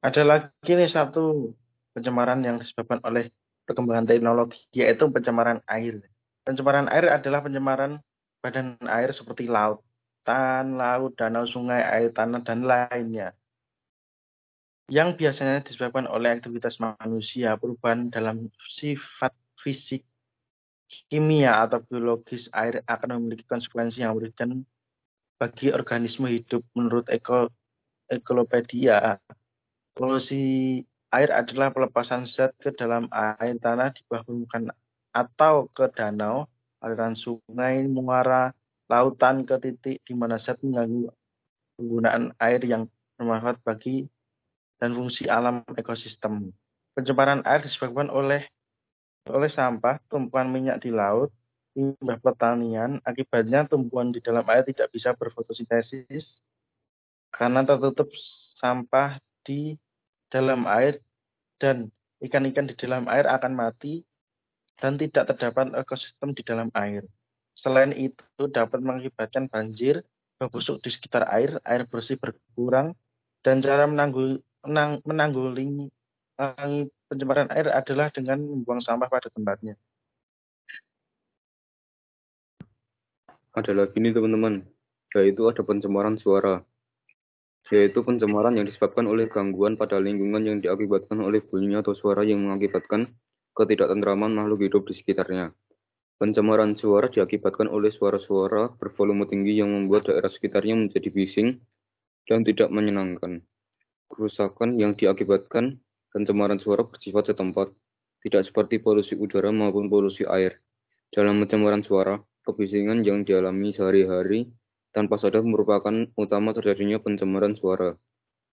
Ada 0.00 0.24
lagi 0.24 0.72
nih 0.72 0.88
satu 0.88 1.52
pencemaran 1.92 2.40
yang 2.40 2.56
disebabkan 2.56 3.04
oleh 3.04 3.28
perkembangan 3.68 4.08
teknologi, 4.08 4.56
yaitu 4.72 5.04
pencemaran 5.12 5.60
air. 5.68 6.00
Pencemaran 6.48 6.88
air 6.88 7.12
adalah 7.12 7.44
pencemaran 7.44 8.00
badan 8.40 8.80
air 8.88 9.12
seperti 9.12 9.44
lautan, 10.30 10.78
laut, 10.78 11.12
danau, 11.18 11.44
sungai, 11.50 11.82
air 11.82 12.14
tanah, 12.14 12.40
dan 12.46 12.62
lainnya. 12.62 13.34
Yang 14.90 15.22
biasanya 15.22 15.62
disebabkan 15.66 16.06
oleh 16.06 16.38
aktivitas 16.38 16.78
manusia, 16.78 17.54
perubahan 17.58 18.10
dalam 18.10 18.50
sifat 18.78 19.34
fisik, 19.62 20.02
kimia, 21.10 21.62
atau 21.62 21.82
biologis 21.82 22.46
air 22.54 22.82
akan 22.86 23.18
memiliki 23.18 23.46
konsekuensi 23.46 24.02
yang 24.02 24.14
merugikan 24.14 24.62
bagi 25.38 25.70
organisme 25.70 26.26
hidup 26.26 26.62
menurut 26.74 27.06
Eko, 27.06 27.50
Ekolopedia. 28.10 29.18
Polusi 29.94 30.82
Air 31.10 31.34
adalah 31.34 31.74
pelepasan 31.74 32.30
zat 32.30 32.54
ke 32.62 32.70
dalam 32.70 33.10
air 33.10 33.58
tanah 33.58 33.90
di 33.90 33.98
bawah 34.06 34.22
permukaan 34.22 34.70
atau 35.10 35.66
ke 35.74 35.90
danau, 35.90 36.46
aliran 36.78 37.18
sungai, 37.18 37.82
muara, 37.90 38.54
lautan 38.90 39.46
ke 39.46 39.54
titik 39.62 40.02
di 40.02 40.12
mana 40.18 40.42
zat 40.42 40.58
mengganggu 40.66 41.14
penggunaan 41.78 42.34
air 42.42 42.60
yang 42.66 42.90
bermanfaat 43.14 43.62
bagi 43.62 44.10
dan 44.82 44.98
fungsi 44.98 45.30
alam 45.30 45.62
ekosistem. 45.78 46.50
Pencemaran 46.98 47.46
air 47.46 47.62
disebabkan 47.62 48.10
oleh 48.10 48.42
oleh 49.30 49.50
sampah, 49.54 50.02
tumpukan 50.10 50.50
minyak 50.50 50.82
di 50.82 50.90
laut, 50.90 51.30
limbah 51.78 52.18
pertanian, 52.18 52.98
akibatnya 53.06 53.68
tumbuhan 53.70 54.10
di 54.10 54.18
dalam 54.18 54.42
air 54.50 54.66
tidak 54.66 54.90
bisa 54.90 55.14
berfotosintesis 55.14 56.26
karena 57.30 57.62
tertutup 57.62 58.10
sampah 58.58 59.22
di 59.46 59.78
dalam 60.28 60.66
air 60.66 60.98
dan 61.62 61.88
ikan-ikan 62.20 62.66
di 62.66 62.74
dalam 62.74 63.06
air 63.06 63.24
akan 63.30 63.54
mati 63.54 64.02
dan 64.80 64.96
tidak 64.96 65.30
terdapat 65.30 65.72
ekosistem 65.76 66.34
di 66.34 66.42
dalam 66.42 66.68
air. 66.74 67.04
Selain 67.60 67.92
itu 67.92 68.42
dapat 68.48 68.80
mengakibatkan 68.80 69.46
banjir, 69.52 70.00
busuk 70.48 70.80
di 70.80 70.88
sekitar 70.88 71.28
air, 71.28 71.60
air 71.68 71.84
bersih 71.84 72.16
berkurang, 72.16 72.96
dan 73.44 73.60
cara 73.60 73.84
menanggul, 73.84 74.40
menang, 74.64 75.04
menanggulangi 75.04 75.92
pencemaran 77.04 77.52
air 77.52 77.68
adalah 77.68 78.08
dengan 78.08 78.40
membuang 78.40 78.80
sampah 78.80 79.12
pada 79.12 79.28
tempatnya. 79.28 79.76
Ada 83.52 83.76
lagi 83.76 84.00
nih 84.00 84.16
teman-teman, 84.16 84.64
yaitu 85.12 85.44
ada 85.44 85.60
pencemaran 85.60 86.16
suara 86.16 86.64
yaitu 87.70 88.02
pencemaran 88.02 88.58
yang 88.58 88.66
disebabkan 88.66 89.06
oleh 89.06 89.30
gangguan 89.30 89.78
pada 89.78 90.02
lingkungan 90.02 90.42
yang 90.42 90.58
diakibatkan 90.58 91.22
oleh 91.22 91.38
bunyi 91.38 91.78
atau 91.78 91.94
suara 91.94 92.26
yang 92.26 92.42
mengakibatkan 92.42 93.14
ketidaktentraman 93.54 94.34
makhluk 94.34 94.66
hidup 94.66 94.82
di 94.90 94.98
sekitarnya. 94.98 95.54
Pencemaran 96.20 96.76
suara 96.76 97.08
diakibatkan 97.08 97.64
oleh 97.72 97.88
suara-suara 97.88 98.76
bervolume 98.76 99.24
tinggi 99.24 99.56
yang 99.56 99.72
membuat 99.72 100.12
daerah 100.12 100.28
sekitarnya 100.28 100.76
menjadi 100.76 101.08
bising 101.08 101.64
dan 102.28 102.44
tidak 102.44 102.68
menyenangkan. 102.68 103.40
Kerusakan 104.12 104.76
yang 104.76 104.92
diakibatkan 105.00 105.80
pencemaran 106.12 106.60
suara 106.60 106.84
bersifat 106.84 107.32
setempat, 107.32 107.72
tidak 108.20 108.44
seperti 108.44 108.84
polusi 108.84 109.16
udara 109.16 109.48
maupun 109.48 109.88
polusi 109.88 110.28
air. 110.28 110.60
Dalam 111.08 111.40
pencemaran 111.40 111.80
suara, 111.80 112.20
kebisingan 112.44 113.00
yang 113.00 113.24
dialami 113.24 113.72
sehari-hari 113.72 114.44
tanpa 114.92 115.16
sadar 115.16 115.40
merupakan 115.40 116.04
utama 116.20 116.52
terjadinya 116.52 117.00
pencemaran 117.00 117.56
suara. 117.56 117.96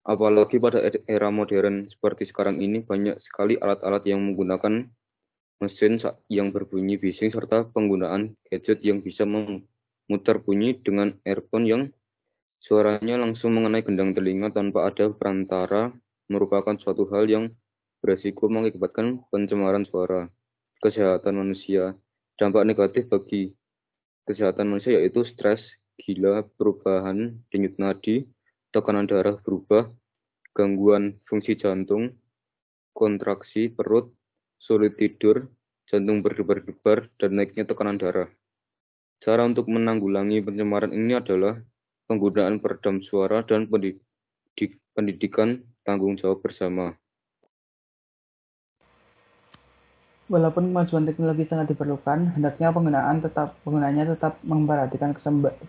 Apalagi 0.04 0.60
pada 0.60 0.84
era 1.08 1.32
modern 1.32 1.88
seperti 1.88 2.28
sekarang 2.28 2.60
ini 2.60 2.84
banyak 2.84 3.24
sekali 3.24 3.56
alat-alat 3.56 4.04
yang 4.04 4.20
menggunakan 4.20 4.92
mesin 5.62 6.02
yang 6.32 6.50
berbunyi 6.50 6.98
bising 6.98 7.30
serta 7.30 7.68
penggunaan 7.70 8.34
gadget 8.50 8.82
yang 8.82 9.04
bisa 9.04 9.28
memutar 9.28 10.40
bunyi 10.42 10.78
dengan 10.80 11.14
earphone 11.28 11.66
yang 11.68 11.82
suaranya 12.64 13.20
langsung 13.20 13.54
mengenai 13.54 13.84
gendang 13.84 14.16
telinga 14.16 14.50
tanpa 14.56 14.88
ada 14.88 15.12
perantara 15.12 15.92
merupakan 16.32 16.74
suatu 16.80 17.06
hal 17.12 17.28
yang 17.28 17.52
beresiko 18.00 18.52
mengakibatkan 18.52 19.24
pencemaran 19.32 19.88
suara. 19.88 20.28
Kesehatan 20.84 21.40
manusia, 21.40 21.96
dampak 22.36 22.68
negatif 22.68 23.08
bagi 23.08 23.56
kesehatan 24.28 24.68
manusia 24.68 25.00
yaitu 25.00 25.24
stres, 25.24 25.64
gila, 26.00 26.44
perubahan 26.60 27.40
denyut 27.52 27.80
nadi, 27.80 28.28
tekanan 28.76 29.08
darah 29.08 29.40
berubah, 29.40 29.88
gangguan 30.52 31.20
fungsi 31.28 31.56
jantung, 31.56 32.12
kontraksi 32.92 33.72
perut, 33.72 34.12
sulit 34.64 34.96
tidur, 34.96 35.52
jantung 35.92 36.24
berdebar-debar, 36.24 37.12
dan 37.20 37.36
naiknya 37.36 37.68
tekanan 37.68 38.00
darah. 38.00 38.32
Cara 39.20 39.44
untuk 39.44 39.68
menanggulangi 39.68 40.40
pencemaran 40.44 40.96
ini 40.96 41.20
adalah 41.20 41.60
penggunaan 42.08 42.64
peredam 42.64 43.04
suara 43.04 43.44
dan 43.44 43.68
pendidikan 44.96 45.64
tanggung 45.84 46.16
jawab 46.16 46.40
bersama. 46.44 46.96
Walaupun 50.32 50.72
kemajuan 50.72 51.04
teknologi 51.04 51.44
sangat 51.46 51.76
diperlukan, 51.76 52.40
hendaknya 52.40 52.72
penggunaan 52.72 53.20
tetap 53.20 53.60
penggunanya 53.68 54.16
tetap 54.16 54.40
memperhatikan 54.48 55.12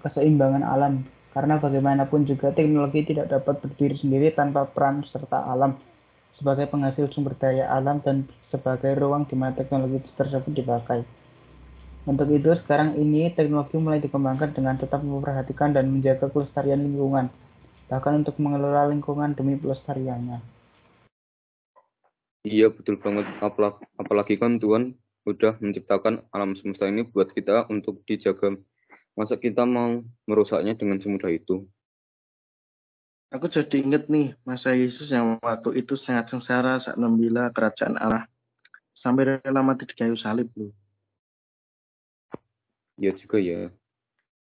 keseimbangan 0.03 0.63
alam, 0.63 1.03
karena 1.35 1.59
bagaimanapun 1.59 2.25
juga 2.25 2.55
teknologi 2.55 3.03
tidak 3.03 3.35
dapat 3.35 3.59
berdiri 3.61 3.99
sendiri 3.99 4.31
tanpa 4.33 4.71
peran 4.71 5.03
serta 5.11 5.51
alam 5.51 5.75
sebagai 6.39 6.67
penghasil 6.71 7.11
sumber 7.15 7.39
daya 7.39 7.71
alam 7.71 8.03
dan 8.03 8.27
sebagai 8.51 8.95
ruang 8.99 9.27
di 9.27 9.35
mana 9.39 9.55
teknologi 9.55 10.03
tersebut 10.19 10.53
dipakai. 10.55 11.07
Untuk 12.05 12.29
itu, 12.29 12.53
sekarang 12.61 13.01
ini 13.01 13.33
teknologi 13.33 13.81
mulai 13.81 13.97
dikembangkan 14.03 14.53
dengan 14.53 14.77
tetap 14.77 15.01
memperhatikan 15.01 15.73
dan 15.73 15.89
menjaga 15.89 16.29
kelestarian 16.29 16.85
lingkungan, 16.85 17.33
bahkan 17.89 18.21
untuk 18.21 18.37
mengelola 18.37 18.93
lingkungan 18.93 19.33
demi 19.33 19.57
pelestariannya. 19.57 20.45
Iya 22.45 22.69
betul 22.69 23.01
banget. 23.01 23.25
Apalagi 23.97 24.37
kan 24.37 24.61
Tuhan 24.61 25.01
udah 25.25 25.57
menciptakan 25.65 26.29
alam 26.29 26.53
semesta 26.61 26.85
ini 26.85 27.09
buat 27.09 27.33
kita 27.33 27.73
untuk 27.73 28.05
dijaga. 28.05 28.53
Masa 29.17 29.41
kita 29.41 29.65
mau 29.65 30.05
merusaknya 30.29 30.77
dengan 30.77 31.01
semudah 31.01 31.33
itu? 31.33 31.65
Aku 33.35 33.51
jadi 33.51 33.83
inget 33.83 34.07
nih 34.07 34.39
masa 34.47 34.79
Yesus 34.79 35.11
yang 35.11 35.43
waktu 35.43 35.83
itu 35.83 35.99
sangat 35.99 36.31
sengsara 36.31 36.79
saat 36.79 36.95
membela 36.95 37.51
kerajaan 37.51 37.99
Allah. 37.99 38.31
sampai 39.05 39.37
rela 39.45 39.61
mati 39.61 39.85
di 39.85 39.93
kayu 39.93 40.17
salib 40.17 40.49
loh. 40.57 40.73
Ya 42.97 43.13
juga 43.13 43.37
ya. 43.37 43.69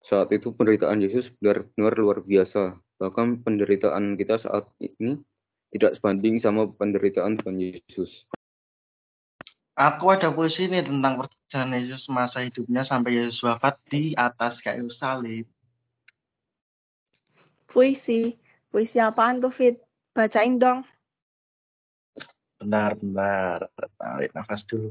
Saat 0.08 0.32
itu 0.32 0.56
penderitaan 0.56 1.04
Yesus 1.04 1.28
benar-benar 1.42 2.00
luar 2.00 2.24
biasa. 2.24 2.80
Bahkan 2.96 3.44
penderitaan 3.44 4.16
kita 4.16 4.40
saat 4.40 4.72
ini 4.80 5.20
tidak 5.76 6.00
sebanding 6.00 6.40
sama 6.40 6.72
penderitaan 6.72 7.44
Tuhan 7.44 7.60
Yesus. 7.60 8.08
Aku 9.76 10.14
ada 10.14 10.32
puisi 10.32 10.70
nih 10.70 10.86
tentang 10.86 11.28
perjalanan 11.28 11.84
Yesus 11.84 12.08
masa 12.08 12.46
hidupnya 12.46 12.88
sampai 12.88 13.20
Yesus 13.20 13.42
wafat 13.44 13.76
di 13.92 14.16
atas 14.16 14.62
kayu 14.64 14.88
salib. 14.96 15.44
Puisi. 17.68 18.43
Puisi 18.74 18.98
apaan 18.98 19.38
tuh, 19.38 19.54
Fit? 19.54 19.78
Bacain 20.18 20.58
dong. 20.58 20.82
Benar, 22.58 22.98
benar. 22.98 23.70
Tarik 24.02 24.34
nafas 24.34 24.66
dulu. 24.66 24.90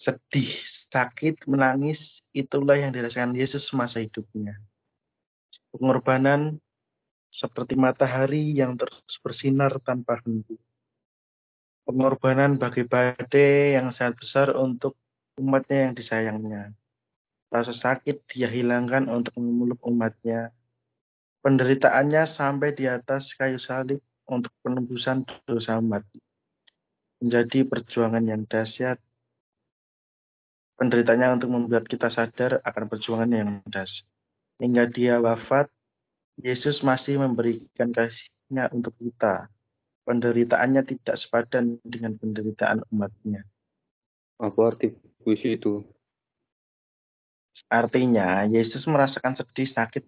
Sedih, 0.00 0.56
sakit, 0.88 1.44
menangis, 1.44 2.00
itulah 2.32 2.80
yang 2.80 2.96
dirasakan 2.96 3.36
Yesus 3.36 3.68
masa 3.76 4.00
hidupnya. 4.00 4.56
Pengorbanan 5.76 6.56
seperti 7.28 7.76
matahari 7.76 8.56
yang 8.56 8.80
terus 8.80 8.96
bersinar 9.20 9.76
tanpa 9.84 10.16
henti 10.24 10.56
pengorbanan 11.86 12.58
bagi 12.58 12.82
badai 12.82 13.78
yang 13.78 13.94
sangat 13.94 14.18
besar 14.18 14.48
untuk 14.58 14.98
umatnya 15.38 15.88
yang 15.88 15.94
disayangnya. 15.94 16.74
Rasa 17.46 17.78
sakit 17.78 18.26
dia 18.34 18.50
hilangkan 18.50 19.06
untuk 19.06 19.38
memeluk 19.38 19.78
umatnya. 19.86 20.50
Penderitaannya 21.46 22.34
sampai 22.34 22.74
di 22.74 22.90
atas 22.90 23.30
kayu 23.38 23.62
salib 23.62 24.02
untuk 24.26 24.50
penembusan 24.66 25.22
dosa 25.46 25.78
umat. 25.78 26.02
Menjadi 27.22 27.62
perjuangan 27.62 28.26
yang 28.26 28.42
dahsyat. 28.50 28.98
Penderitaannya 30.74 31.38
untuk 31.38 31.54
membuat 31.54 31.86
kita 31.86 32.10
sadar 32.10 32.58
akan 32.66 32.90
perjuangan 32.90 33.30
yang 33.30 33.62
dahsyat. 33.70 34.10
Hingga 34.58 34.90
dia 34.90 35.22
wafat, 35.22 35.70
Yesus 36.42 36.82
masih 36.82 37.22
memberikan 37.22 37.94
kasihnya 37.94 38.66
untuk 38.74 38.98
kita 38.98 39.46
penderitaannya 40.06 40.86
tidak 40.86 41.16
sepadan 41.18 41.82
dengan 41.82 42.14
penderitaan 42.16 42.86
umatnya. 42.94 43.42
Apa 44.38 44.72
arti 44.72 44.94
puisi 45.20 45.58
itu? 45.58 45.82
Artinya, 47.66 48.46
Yesus 48.46 48.86
merasakan 48.86 49.34
sedih, 49.34 49.66
sakit, 49.74 50.06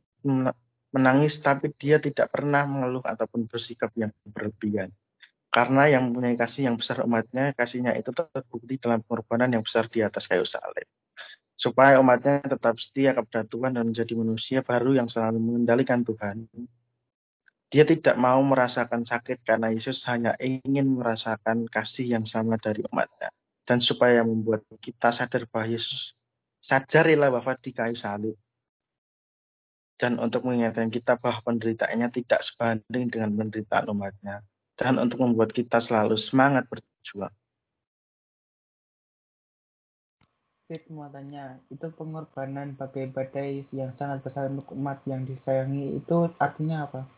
menangis, 0.95 1.37
tapi 1.45 1.73
dia 1.76 2.00
tidak 2.00 2.33
pernah 2.33 2.64
mengeluh 2.64 3.04
ataupun 3.04 3.49
bersikap 3.49 3.92
yang 3.95 4.12
berlebihan. 4.25 4.92
Karena 5.49 5.88
yang 5.88 6.12
mempunyai 6.12 6.37
kasih 6.37 6.68
yang 6.68 6.76
besar 6.76 7.00
umatnya, 7.04 7.57
kasihnya 7.57 7.97
itu 7.97 8.12
terbukti 8.12 8.76
dalam 8.76 9.00
pengorbanan 9.04 9.57
yang 9.57 9.64
besar 9.64 9.88
di 9.88 10.04
atas 10.04 10.28
kayu 10.28 10.45
salib. 10.45 10.85
Supaya 11.59 11.99
umatnya 11.99 12.45
tetap 12.45 12.78
setia 12.78 13.16
kepada 13.16 13.42
Tuhan 13.49 13.75
dan 13.75 13.90
menjadi 13.90 14.12
manusia 14.14 14.61
baru 14.61 14.95
yang 14.95 15.09
selalu 15.11 15.40
mengendalikan 15.40 16.04
Tuhan 16.04 16.47
dia 17.68 17.85
tidak 17.85 18.16
mau 18.16 18.40
merasakan 18.40 19.04
sakit 19.04 19.45
karena 19.45 19.68
Yesus 19.68 20.00
hanya 20.09 20.33
ingin 20.40 20.97
merasakan 20.97 21.68
kasih 21.68 22.16
yang 22.16 22.25
sama 22.25 22.57
dari 22.57 22.80
umatnya. 22.88 23.28
Dan 23.68 23.85
supaya 23.85 24.25
membuat 24.25 24.64
kita 24.80 25.12
sadar 25.12 25.45
bahwa 25.52 25.76
Yesus 25.76 26.16
sadarilah 26.64 27.28
wafat 27.28 27.61
di 27.61 27.76
kayu 27.76 27.97
salib. 28.00 28.37
Dan 29.99 30.23
untuk 30.23 30.47
mengingatkan 30.47 30.95
kita 30.95 31.19
bahwa 31.19 31.43
penderitaannya 31.43 32.09
tidak 32.14 32.40
sebanding 32.47 33.11
dengan 33.11 33.35
penderitaan 33.35 33.90
umatnya. 33.90 34.47
Dan 34.78 35.02
untuk 35.02 35.19
membuat 35.19 35.50
kita 35.50 35.83
selalu 35.83 36.14
semangat 36.31 36.71
berjuang. 36.71 37.35
Fit 40.69 40.85
muatannya 40.87 41.64
itu 41.72 41.88
pengorbanan 41.96 42.77
bagai 42.79 43.11
badai 43.11 43.64
yang 43.72 43.90
sangat 43.99 44.22
besar 44.22 44.53
untuk 44.53 44.68
umat 44.77 45.01
yang 45.09 45.25
disayangi 45.25 45.96
itu 45.96 46.29
artinya 46.37 46.85
apa? 46.85 47.09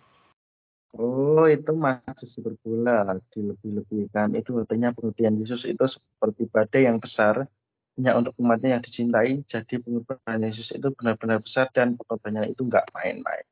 Oh, 0.94 1.46
itu 1.46 1.70
masih 1.70 2.30
berbula, 2.42 3.18
dilebih-lebihkan. 3.30 4.34
Itu 4.34 4.58
artinya 4.58 4.90
pengertian 4.90 5.38
Yesus 5.38 5.62
itu 5.66 5.82
seperti 5.86 6.50
badai 6.50 6.86
yang 6.90 6.98
besar, 6.98 7.46
hanya 8.00 8.16
untuk 8.16 8.32
umatnya 8.40 8.80
yang 8.80 8.82
dicintai. 8.82 9.44
Jadi 9.52 9.76
pengorbanan 9.84 10.48
Yesus 10.48 10.72
itu 10.72 10.88
benar-benar 10.96 11.44
besar 11.44 11.68
dan 11.76 12.00
pengorbanannya 12.00 12.56
itu 12.56 12.64
nggak 12.64 12.88
main-main. 12.96 13.44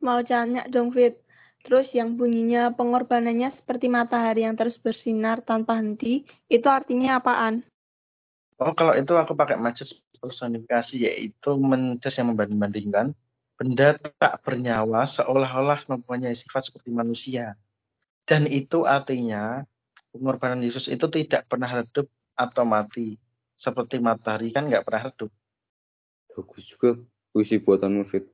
Mau 0.00 0.24
tanya 0.24 0.64
dong, 0.72 0.96
Fit. 0.96 1.20
Terus 1.68 1.84
yang 1.92 2.16
bunyinya 2.16 2.72
pengorbanannya 2.72 3.52
seperti 3.60 3.92
matahari 3.92 4.48
yang 4.48 4.56
terus 4.56 4.80
bersinar 4.80 5.44
tanpa 5.44 5.76
henti, 5.76 6.24
itu 6.48 6.64
artinya 6.64 7.20
apaan? 7.20 7.60
Oh, 8.56 8.72
kalau 8.72 8.96
itu 8.96 9.12
aku 9.12 9.36
pakai 9.36 9.60
majas 9.60 9.92
personifikasi, 10.16 10.96
yaitu 10.96 11.50
majas 11.60 12.16
yang 12.16 12.32
membanding-bandingkan 12.32 13.12
benda 13.58 13.98
tak 14.16 14.40
bernyawa 14.46 15.12
seolah-olah 15.18 15.84
mempunyai 15.90 16.38
sifat 16.40 16.72
seperti 16.72 16.94
manusia. 16.94 17.58
Dan 18.24 18.46
itu 18.48 18.86
artinya 18.88 19.66
pengorbanan 20.14 20.62
Yesus 20.62 20.86
itu 20.88 21.04
tidak 21.10 21.50
pernah 21.50 21.82
redup 21.82 22.06
atau 22.38 22.62
mati. 22.62 23.18
Seperti 23.58 23.98
matahari 23.98 24.54
kan 24.54 24.70
nggak 24.70 24.86
pernah 24.86 25.10
redup. 25.10 25.34
Bagus 26.30 26.62
juga 26.70 26.94
puisi 27.34 27.58
buatan 27.58 27.98
Mufid. 27.98 28.30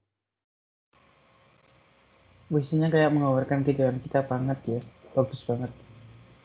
Puisinya 2.52 2.92
kayak 2.92 3.08
mengawarkan 3.16 3.64
kehidupan 3.64 4.04
kita 4.04 4.20
banget 4.28 4.58
ya. 4.68 4.80
Bagus 5.16 5.40
banget. 5.48 5.72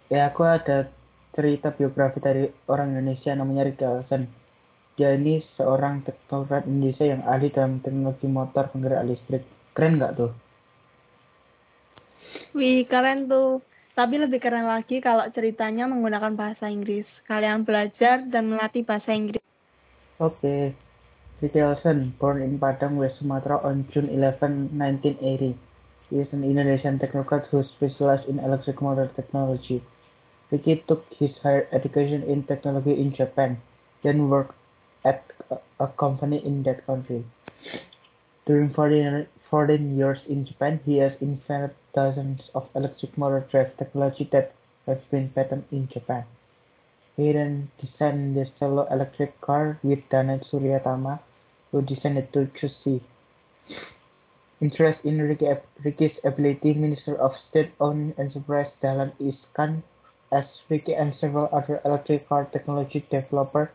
Ya 0.07 0.31
aku 0.31 0.47
ada 0.47 0.87
cerita 1.35 1.75
biografi 1.75 2.23
dari 2.23 2.47
orang 2.71 2.95
Indonesia 2.95 3.35
namanya 3.35 3.67
Rika 3.67 3.85
Alsen 3.99 4.31
dia 4.99 5.15
ini 5.15 5.39
seorang 5.55 6.03
teknokrat 6.03 6.67
Indonesia 6.67 7.07
yang 7.07 7.23
ahli 7.23 7.47
dalam 7.55 7.79
teknologi 7.79 8.27
motor 8.27 8.67
penggerak 8.67 9.07
listrik. 9.07 9.47
Keren 9.71 9.95
nggak 9.95 10.19
tuh? 10.19 10.35
Wih, 12.51 12.83
keren 12.83 13.31
tuh. 13.31 13.63
Tapi 13.97 14.15
lebih 14.21 14.39
keren 14.39 14.69
lagi 14.69 15.01
kalau 15.03 15.25
ceritanya 15.33 15.89
menggunakan 15.89 16.33
bahasa 16.33 16.69
Inggris. 16.69 17.05
Kalian 17.25 17.65
belajar 17.67 18.23
dan 18.27 18.49
melatih 18.51 18.85
bahasa 18.85 19.11
Inggris. 19.11 19.43
Oke. 20.19 20.35
Okay. 20.39 20.63
Ricky 21.41 21.63
born 22.19 22.41
in 22.43 22.59
Padang, 22.59 22.97
West 22.97 23.19
Sumatra 23.19 23.63
on 23.63 23.87
June 23.93 24.09
11, 24.11 24.75
1980. 24.75 25.55
He 26.09 26.19
is 26.19 26.27
an 26.33 26.43
Indonesian 26.43 26.99
technocrat 26.99 27.47
who 27.47 27.63
specialized 27.63 28.27
in 28.27 28.39
electric 28.39 28.81
motor 28.81 29.07
technology. 29.15 29.81
Ricky 30.51 30.83
took 30.87 31.05
his 31.15 31.31
higher 31.41 31.67
education 31.71 32.23
in 32.23 32.43
technology 32.43 32.91
in 32.91 33.15
Japan, 33.15 33.61
then 34.03 34.27
worked 34.27 34.55
at 35.05 35.23
a 35.79 35.87
company 35.87 36.43
in 36.43 36.63
that 36.63 36.85
country. 36.85 37.23
During 38.45 38.73
14, 38.73 39.27
14 39.49 39.97
years 39.97 40.19
in 40.27 40.45
Japan, 40.45 40.81
he 40.83 40.97
has 40.97 41.13
invented 41.21 41.71
dozens 41.93 42.41
of 42.55 42.67
electric 42.75 43.17
motor 43.17 43.47
drive 43.51 43.75
technology 43.77 44.27
that 44.31 44.53
have 44.85 45.01
been 45.11 45.29
patented 45.29 45.71
in 45.71 45.87
Japan. 45.87 46.25
He 47.17 47.31
then 47.31 47.71
designed 47.81 48.37
the 48.37 48.47
solo 48.59 48.87
electric 48.91 49.39
car 49.41 49.79
with 49.83 49.99
Danet 50.09 50.49
Suryatama, 50.49 51.19
who 51.71 51.81
designed 51.81 52.17
it 52.17 52.33
to 52.33 52.49
choose 52.59 53.01
Interest 54.61 54.99
in 55.05 55.21
Ricky, 55.21 55.47
Ricky's 55.83 56.17
ability, 56.23 56.73
Minister 56.73 57.15
of 57.15 57.33
State-owned 57.49 58.15
enterprise 58.17 58.71
Dahlan 58.83 59.13
Iskan, 59.19 59.83
as 60.31 60.45
Ricky 60.69 60.93
and 60.93 61.13
several 61.19 61.49
other 61.51 61.81
electric 61.85 62.27
car 62.27 62.45
technology 62.45 63.05
developers 63.09 63.69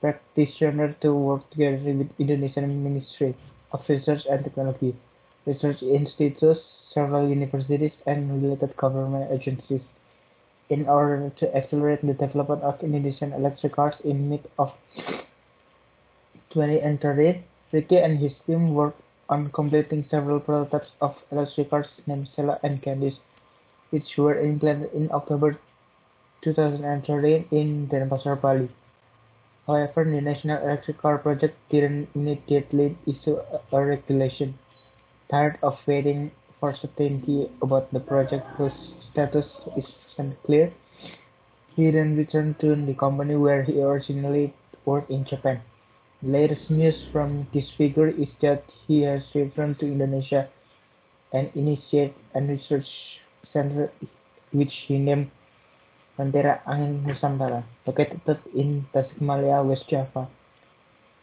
practitioners 0.00 0.94
to 1.00 1.14
work 1.14 1.48
together 1.50 1.78
with 1.78 2.10
Indonesian 2.18 2.82
Ministry 2.82 3.36
of 3.72 3.80
Research 3.88 4.22
and 4.28 4.42
Technology, 4.44 4.96
research 5.46 5.80
institutes, 5.82 6.60
several 6.94 7.28
universities, 7.28 7.92
and 8.06 8.42
related 8.42 8.76
government 8.76 9.30
agencies 9.32 9.80
in 10.68 10.88
order 10.88 11.30
to 11.38 11.54
accelerate 11.56 12.00
the 12.02 12.14
development 12.14 12.62
of 12.62 12.82
Indonesian 12.82 13.32
electric 13.32 13.76
cars 13.76 13.94
in 14.04 14.28
mid 14.30 14.48
of 14.58 14.72
2030. 16.54 17.44
Ricky 17.72 17.96
and 17.96 18.18
his 18.18 18.32
team 18.46 18.74
worked 18.74 19.00
on 19.28 19.50
completing 19.50 20.04
several 20.10 20.40
prototypes 20.40 20.90
of 21.00 21.16
electric 21.30 21.70
cars 21.70 21.86
named 22.06 22.28
Sela 22.36 22.58
and 22.62 22.82
Candice, 22.82 23.18
which 23.90 24.16
were 24.16 24.38
implanted 24.38 24.92
in 24.92 25.10
October 25.10 25.58
2013 26.44 27.46
in 27.50 27.88
Denpasar, 27.88 28.40
Bali. 28.40 28.68
However, 29.66 30.04
the 30.04 30.20
National 30.20 30.62
Electric 30.62 30.98
Car 30.98 31.18
Project 31.18 31.56
didn't 31.70 32.08
immediately 32.14 32.96
issue 33.06 33.38
a 33.72 33.84
regulation. 33.84 34.58
Tired 35.30 35.58
of 35.62 35.78
waiting 35.86 36.32
for 36.62 36.76
certainty 36.80 37.50
about 37.60 37.92
the 37.92 37.98
project 37.98 38.46
whose 38.56 38.78
status 39.10 39.46
is 39.76 39.84
unclear, 40.16 40.72
he 41.74 41.90
then 41.90 42.16
returned 42.16 42.54
to 42.60 42.76
the 42.86 42.94
company 42.94 43.34
where 43.34 43.64
he 43.64 43.82
originally 43.82 44.54
worked 44.84 45.10
in 45.10 45.24
Japan. 45.24 45.60
The 46.22 46.28
latest 46.28 46.70
news 46.70 46.94
from 47.10 47.48
this 47.52 47.64
figure 47.76 48.10
is 48.10 48.28
that 48.42 48.62
he 48.86 49.00
has 49.02 49.22
returned 49.34 49.80
to 49.80 49.86
Indonesia 49.86 50.48
and 51.32 51.50
initiated 51.56 52.14
a 52.36 52.40
research 52.40 52.86
center 53.52 53.90
which 54.52 54.72
he 54.86 54.98
named 54.98 55.32
Bandera 56.16 56.60
Angin 56.64 57.02
Nusantara, 57.02 57.64
located 57.88 58.38
in 58.54 58.86
Tasikmalaya, 58.94 59.66
West 59.66 59.88
Java. 59.90 60.28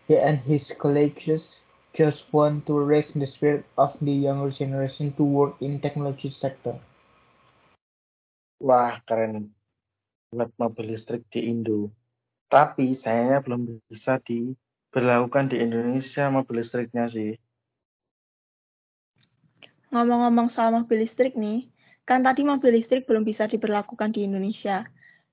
He 0.05 0.17
and 0.17 0.39
his 0.39 0.63
colleagues 0.81 1.23
just 1.97 2.21
want 2.31 2.65
to 2.69 2.77
raise 2.77 3.09
the 3.15 3.27
spirit 3.35 3.65
of 3.77 3.93
the 4.01 4.11
younger 4.11 4.51
generation 4.53 5.13
to 5.17 5.23
work 5.23 5.57
in 5.61 5.81
technology 5.81 6.33
sector. 6.37 6.77
Wah, 8.59 8.99
keren. 9.07 9.55
Buat 10.29 10.53
mobil 10.59 10.93
listrik 10.93 11.25
di 11.33 11.49
Indo. 11.49 11.89
Tapi 12.49 12.97
sayangnya 13.01 13.41
belum 13.45 13.81
bisa 13.89 14.21
diberlakukan 14.25 15.53
di 15.53 15.57
Indonesia 15.61 16.29
mobil 16.29 16.65
listriknya 16.65 17.09
sih. 17.09 17.37
Ngomong-ngomong 19.89 20.53
soal 20.53 20.69
mobil 20.75 21.05
listrik 21.05 21.33
nih, 21.33 21.65
kan 22.05 22.21
tadi 22.21 22.45
mobil 22.45 22.77
listrik 22.77 23.09
belum 23.09 23.25
bisa 23.25 23.49
diberlakukan 23.49 24.13
di 24.13 24.25
Indonesia. 24.25 24.85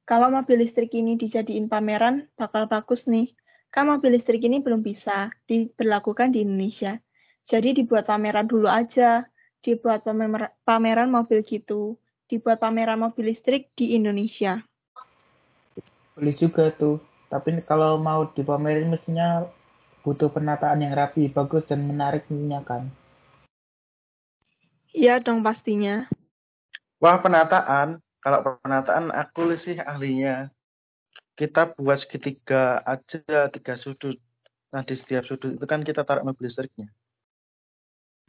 Kalau 0.08 0.32
mobil 0.32 0.64
listrik 0.64 0.94
ini 0.96 1.18
dijadiin 1.20 1.68
pameran, 1.68 2.30
bakal 2.40 2.64
bagus 2.70 3.02
nih. 3.04 3.32
Kan 3.76 3.92
mobil 3.92 4.16
listrik 4.16 4.40
ini 4.40 4.64
belum 4.64 4.80
bisa 4.80 5.28
diberlakukan 5.44 6.32
di 6.32 6.40
Indonesia. 6.40 6.96
Jadi 7.44 7.84
dibuat 7.84 8.08
pameran 8.08 8.48
dulu 8.48 8.72
aja. 8.72 9.28
Dibuat 9.60 10.00
pameran 10.64 11.12
mobil 11.12 11.44
gitu. 11.44 12.00
Dibuat 12.24 12.64
pameran 12.64 13.04
mobil 13.04 13.36
listrik 13.36 13.68
di 13.76 13.92
Indonesia. 13.92 14.64
Boleh 16.16 16.32
juga 16.40 16.72
tuh. 16.72 17.04
Tapi 17.28 17.60
kalau 17.68 18.00
mau 18.00 18.24
dipamerin 18.32 18.88
mestinya 18.88 19.44
butuh 20.00 20.32
penataan 20.32 20.80
yang 20.80 20.96
rapi, 20.96 21.28
bagus 21.28 21.68
dan 21.68 21.84
menarik 21.84 22.24
tentunya 22.24 22.64
kan. 22.64 22.88
Iya 24.96 25.20
dong 25.20 25.44
pastinya. 25.44 26.08
Wah 26.96 27.20
penataan, 27.20 28.00
kalau 28.24 28.56
penataan 28.64 29.12
aku 29.12 29.52
sih 29.60 29.76
ahlinya. 29.76 30.48
Kita 31.36 31.76
buat 31.76 32.00
segitiga 32.00 32.80
aja, 32.82 33.52
tiga 33.52 33.76
sudut. 33.84 34.16
Nah 34.72 34.82
di 34.82 34.96
setiap 34.96 35.28
sudut 35.28 35.54
itu 35.54 35.66
kan 35.68 35.84
kita 35.84 36.02
taruh 36.02 36.24
mobil 36.24 36.48
listriknya. 36.48 36.88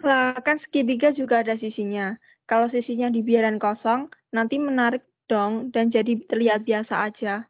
Lah 0.03 0.37
kan 0.43 0.59
segitiga 0.67 1.15
juga 1.15 1.41
ada 1.41 1.55
sisinya. 1.57 2.19
Kalau 2.47 2.67
sisinya 2.71 3.07
dibiarin 3.07 3.59
kosong, 3.59 4.11
nanti 4.31 4.59
menarik 4.59 5.03
dong 5.27 5.71
dan 5.71 5.91
jadi 5.91 6.19
terlihat 6.27 6.63
biasa 6.63 7.11
aja. 7.11 7.47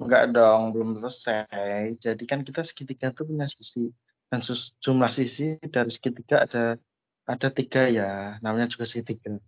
Enggak 0.00 0.34
dong, 0.34 0.74
belum 0.74 0.98
selesai. 0.98 2.00
Jadi 2.02 2.24
kan 2.26 2.42
kita 2.42 2.66
segitiga 2.66 3.14
tuh 3.14 3.28
punya 3.28 3.46
sisi. 3.50 3.92
Dan 4.32 4.40
jumlah 4.80 5.12
sisi 5.14 5.60
dari 5.68 5.92
segitiga 5.92 6.48
ada 6.48 6.80
ada 7.28 7.48
tiga 7.54 7.86
ya, 7.86 8.40
namanya 8.42 8.72
juga 8.72 8.88
segitiga. 8.88 9.38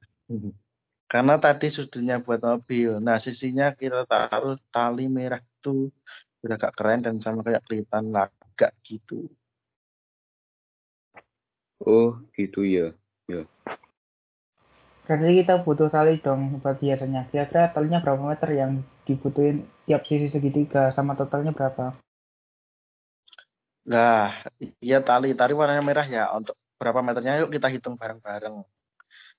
Karena 1.15 1.39
tadi 1.39 1.71
sudutnya 1.71 2.19
buat 2.19 2.43
mobil. 2.43 2.99
Nah, 2.99 3.23
sisinya 3.23 3.71
kita 3.71 4.03
taruh 4.03 4.59
tali 4.75 5.07
merah 5.07 5.39
tuh 5.63 5.95
udah 6.43 6.59
agak 6.59 6.75
keren 6.75 7.07
dan 7.07 7.23
sama 7.23 7.47
kayak 7.47 7.63
kelihatan 7.71 8.11
lagak 8.11 8.75
gitu. 8.83 9.31
Oh, 11.79 12.19
gitu 12.35 12.67
ya. 12.67 12.91
Ya. 13.31 13.47
Berarti 15.07 15.47
kita 15.47 15.55
butuh 15.63 15.87
tali 15.87 16.19
dong 16.19 16.59
buat 16.59 16.83
biasanya. 16.83 17.31
Kira-kira 17.31 17.71
talinya 17.71 18.03
berapa 18.03 18.19
meter 18.19 18.51
yang 18.51 18.83
dibutuhin 19.07 19.71
tiap 19.87 20.03
sisi 20.11 20.35
segitiga 20.35 20.91
sama 20.99 21.15
totalnya 21.15 21.55
berapa? 21.55 21.95
Nah, 23.87 24.35
iya 24.83 24.99
tali. 24.99 25.31
Tali 25.39 25.55
warnanya 25.55 25.85
merah 25.87 26.11
ya. 26.11 26.27
Untuk 26.35 26.59
berapa 26.75 27.07
meternya 27.07 27.39
yuk 27.39 27.55
kita 27.55 27.71
hitung 27.71 27.95
bareng-bareng. 27.95 28.67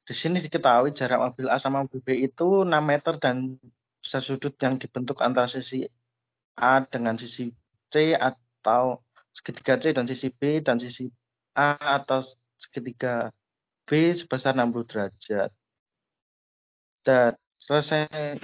Di 0.06 0.14
sini 0.14 0.38
diketahui 0.38 0.94
jarak 0.94 1.18
mobil 1.18 1.50
A 1.50 1.58
sama 1.58 1.82
mobil 1.82 1.98
B 2.06 2.30
itu 2.30 2.62
6 2.62 2.70
meter 2.70 3.18
dan 3.18 3.58
sudut 4.06 4.54
yang 4.62 4.78
dibentuk 4.78 5.18
antara 5.26 5.50
sisi 5.50 5.90
A 6.56 6.86
dengan 6.86 7.18
sisi 7.18 7.50
C 7.90 8.14
atau 8.14 9.02
segitiga 9.34 9.82
C 9.82 9.98
dan 9.98 10.06
sisi 10.06 10.30
B 10.30 10.62
dan 10.62 10.78
sisi 10.78 11.10
A 11.58 11.74
atau 12.00 12.22
segitiga 12.62 13.34
B 13.90 14.14
sebesar 14.22 14.54
60 14.54 14.86
derajat. 14.94 15.50
Dan 17.02 17.34
selesai 17.66 18.38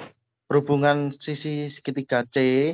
berhubungan 0.50 1.13
sisi 1.21 1.69
segitiga 1.78 2.26
C, 2.34 2.74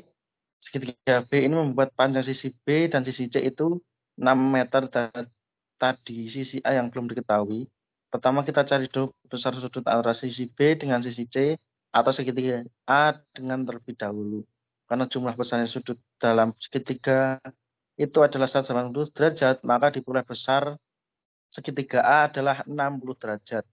segitiga 0.63 1.27
B 1.27 1.43
ini 1.43 1.59
membuat 1.59 1.91
panjang 1.91 2.23
sisi 2.23 2.55
B 2.63 2.87
dan 2.87 3.03
sisi 3.03 3.27
C 3.27 3.43
itu 3.43 3.83
6 4.15 4.31
meter 4.31 4.87
dan 4.87 5.27
tadi 5.75 6.31
sisi 6.31 6.63
A 6.63 6.79
yang 6.79 6.87
belum 6.87 7.11
diketahui. 7.11 7.67
Pertama 8.07 8.47
kita 8.47 8.63
cari 8.63 8.87
dulu 8.87 9.11
besar 9.27 9.51
sudut 9.59 9.83
antara 9.83 10.15
sisi 10.15 10.47
B 10.47 10.79
dengan 10.79 11.03
sisi 11.03 11.27
C 11.27 11.59
atau 11.91 12.11
segitiga 12.15 12.63
A 12.87 13.19
dengan 13.35 13.67
terlebih 13.67 13.99
dahulu. 13.99 14.47
Karena 14.87 15.03
jumlah 15.11 15.35
besarnya 15.35 15.67
sudut 15.67 15.99
dalam 16.15 16.55
segitiga 16.63 17.43
itu 17.99 18.23
adalah 18.23 18.47
180 18.47 19.11
derajat, 19.11 19.59
maka 19.67 19.91
diperoleh 19.91 20.23
besar 20.23 20.79
segitiga 21.51 21.99
A 22.05 22.31
adalah 22.31 22.63
60 22.63 23.19
derajat. 23.19 23.65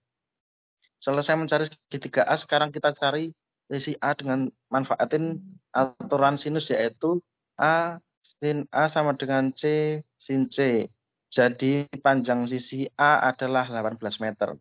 Selesai 0.99 1.37
mencari 1.37 1.69
segitiga 1.69 2.25
A, 2.27 2.35
sekarang 2.41 2.73
kita 2.75 2.91
cari 2.97 3.31
sisi 3.71 3.95
A 4.01 4.17
dengan 4.17 4.49
manfaatin 4.67 5.39
aturan 5.71 6.41
sinus 6.41 6.67
yaitu 6.67 7.21
A 7.55 8.01
sin 8.41 8.67
A 8.73 8.91
sama 8.91 9.15
dengan 9.15 9.53
C 9.55 10.01
sin 10.25 10.49
C. 10.51 10.89
Jadi 11.35 11.83
panjang 11.99 12.47
sisi 12.47 12.87
A 12.95 13.19
adalah 13.27 13.67
18 13.67 13.99
meter. 14.23 14.55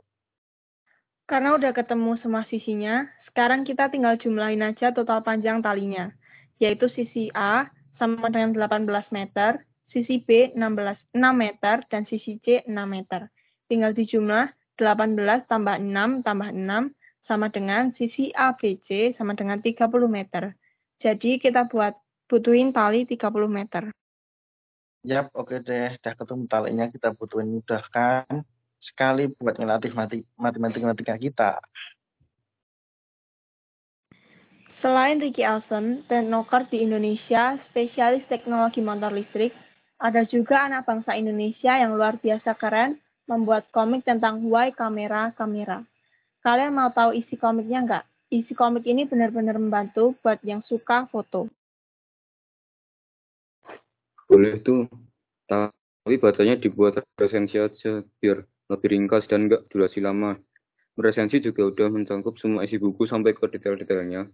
Karena 1.24 1.54
udah 1.54 1.70
ketemu 1.70 2.18
semua 2.18 2.42
sisinya, 2.50 3.06
sekarang 3.30 3.62
kita 3.62 3.88
tinggal 3.88 4.18
jumlahin 4.18 4.60
aja 4.66 4.90
total 4.90 5.22
panjang 5.22 5.62
talinya, 5.62 6.10
yaitu 6.58 6.90
sisi 6.90 7.30
A 7.32 7.70
sama 7.96 8.26
dengan 8.28 8.52
18 8.58 8.90
meter, 9.14 9.62
sisi 9.94 10.18
B 10.18 10.50
16, 10.52 10.98
6 11.14 11.30
meter, 11.32 11.86
dan 11.88 12.02
sisi 12.10 12.42
C 12.42 12.66
6 12.66 12.74
meter. 12.90 13.30
Tinggal 13.70 13.94
dijumlah 13.94 14.50
18 14.76 15.46
tambah 15.46 15.78
6 15.78 16.26
tambah 16.26 16.50
6 16.50 16.90
sama 17.24 17.48
dengan 17.54 17.94
sisi 17.96 18.34
ABC 18.34 19.14
sama 19.16 19.38
dengan 19.38 19.62
30 19.62 20.10
meter. 20.10 20.58
Jadi 21.00 21.38
kita 21.38 21.70
buat 21.70 21.94
butuhin 22.26 22.74
tali 22.74 23.06
30 23.06 23.46
meter. 23.48 23.94
Yap, 25.04 25.36
oke 25.36 25.60
deh. 25.60 26.00
Udah 26.00 26.14
ketemu 26.16 26.44
talinya 26.48 26.88
kita 26.88 27.12
butuhin 27.12 27.60
mudah 27.60 27.84
kan? 27.92 28.40
Sekali 28.80 29.28
buat 29.36 29.60
ngelatih 29.60 29.92
matematika 30.40 31.20
kita. 31.20 31.60
Selain 34.80 35.20
Ricky 35.20 35.44
Elson, 35.44 36.08
teknoker 36.08 36.68
di 36.72 36.84
Indonesia, 36.84 37.56
spesialis 37.68 38.24
teknologi 38.32 38.80
motor 38.80 39.12
listrik, 39.12 39.52
ada 40.00 40.24
juga 40.28 40.68
anak 40.68 40.88
bangsa 40.88 41.16
Indonesia 41.16 41.76
yang 41.76 41.96
luar 41.96 42.20
biasa 42.20 42.56
keren 42.56 43.00
membuat 43.24 43.68
komik 43.72 44.04
tentang 44.04 44.44
why 44.48 44.72
kamera 44.72 45.32
kamera. 45.36 45.84
Kalian 46.44 46.76
mau 46.76 46.92
tahu 46.92 47.16
isi 47.16 47.40
komiknya 47.40 47.80
nggak? 47.84 48.04
Isi 48.28 48.52
komik 48.52 48.84
ini 48.84 49.08
benar-benar 49.08 49.56
membantu 49.56 50.16
buat 50.20 50.40
yang 50.44 50.60
suka 50.68 51.08
foto. 51.08 51.48
Boleh 54.34 54.58
tuh, 54.66 54.90
tapi 55.46 56.18
bacanya 56.18 56.58
dibuat 56.58 56.98
resensi 57.14 57.54
aja 57.54 58.02
biar 58.18 58.42
lebih 58.66 58.88
ringkas 58.90 59.30
dan 59.30 59.46
nggak 59.46 59.70
durasi 59.70 60.02
lama. 60.02 60.34
Resensi 60.98 61.38
juga 61.38 61.70
udah 61.70 61.86
mencangkup 61.94 62.34
semua 62.42 62.66
isi 62.66 62.82
buku 62.82 63.06
sampai 63.06 63.30
ke 63.30 63.46
detail-detailnya. 63.46 64.26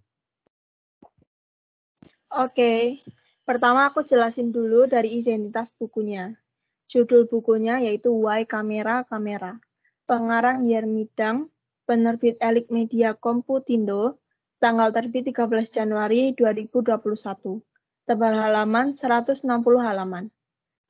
Oke, 2.32 3.04
Pertama 3.50 3.90
aku 3.90 4.06
jelasin 4.06 4.54
dulu 4.54 4.86
dari 4.86 5.18
identitas 5.18 5.66
bukunya. 5.74 6.38
Judul 6.86 7.26
bukunya 7.26 7.82
yaitu 7.82 8.14
Why 8.14 8.46
Kamera 8.46 9.02
Kamera. 9.10 9.58
Pengarang 10.06 10.70
Yermidang, 10.70 11.50
penerbit 11.82 12.38
Elik 12.38 12.70
Media 12.70 13.10
Komputindo, 13.18 14.22
tanggal 14.62 14.94
terbit 14.94 15.34
13 15.34 15.66
Januari 15.74 16.30
2021. 16.38 17.58
Tebal 18.08 18.36
halaman 18.36 18.96
160 19.00 19.44
halaman. 19.80 20.32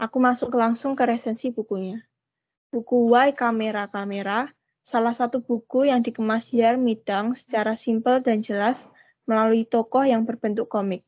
Aku 0.00 0.16
masuk 0.22 0.54
langsung 0.54 0.96
ke 0.96 1.04
resensi 1.04 1.52
bukunya. 1.52 2.00
Buku 2.70 3.10
Why 3.10 3.34
Kamera 3.34 3.90
Kamera, 3.90 4.46
salah 4.94 5.14
satu 5.18 5.42
buku 5.42 5.90
yang 5.90 6.06
dikemas 6.06 6.46
Yermidang 6.54 7.34
secara 7.44 7.78
simpel 7.82 8.22
dan 8.22 8.46
jelas 8.46 8.78
melalui 9.26 9.66
tokoh 9.66 10.06
yang 10.06 10.26
berbentuk 10.26 10.70
komik. 10.70 11.06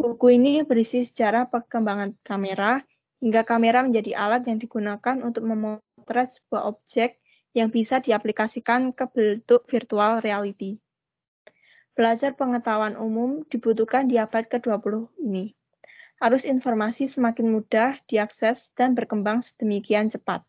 Buku 0.00 0.32
ini 0.32 0.64
berisi 0.64 1.08
sejarah 1.12 1.52
perkembangan 1.52 2.16
kamera 2.24 2.80
hingga 3.20 3.44
kamera 3.44 3.84
menjadi 3.84 4.16
alat 4.16 4.48
yang 4.48 4.56
digunakan 4.56 5.16
untuk 5.20 5.44
memotret 5.44 6.32
sebuah 6.40 6.72
objek 6.72 7.20
yang 7.52 7.68
bisa 7.68 8.00
diaplikasikan 8.00 8.96
ke 8.96 9.04
bentuk 9.12 9.68
virtual 9.68 10.24
reality. 10.24 10.80
Belajar 11.98 12.38
pengetahuan 12.38 12.94
umum 12.94 13.42
dibutuhkan 13.50 14.06
di 14.06 14.16
abad 14.16 14.46
ke-20 14.46 15.10
ini. 15.26 15.50
Arus 16.22 16.44
informasi 16.46 17.10
semakin 17.16 17.50
mudah 17.50 17.98
diakses 18.06 18.60
dan 18.78 18.94
berkembang 18.94 19.42
sedemikian 19.52 20.12
cepat. 20.14 20.46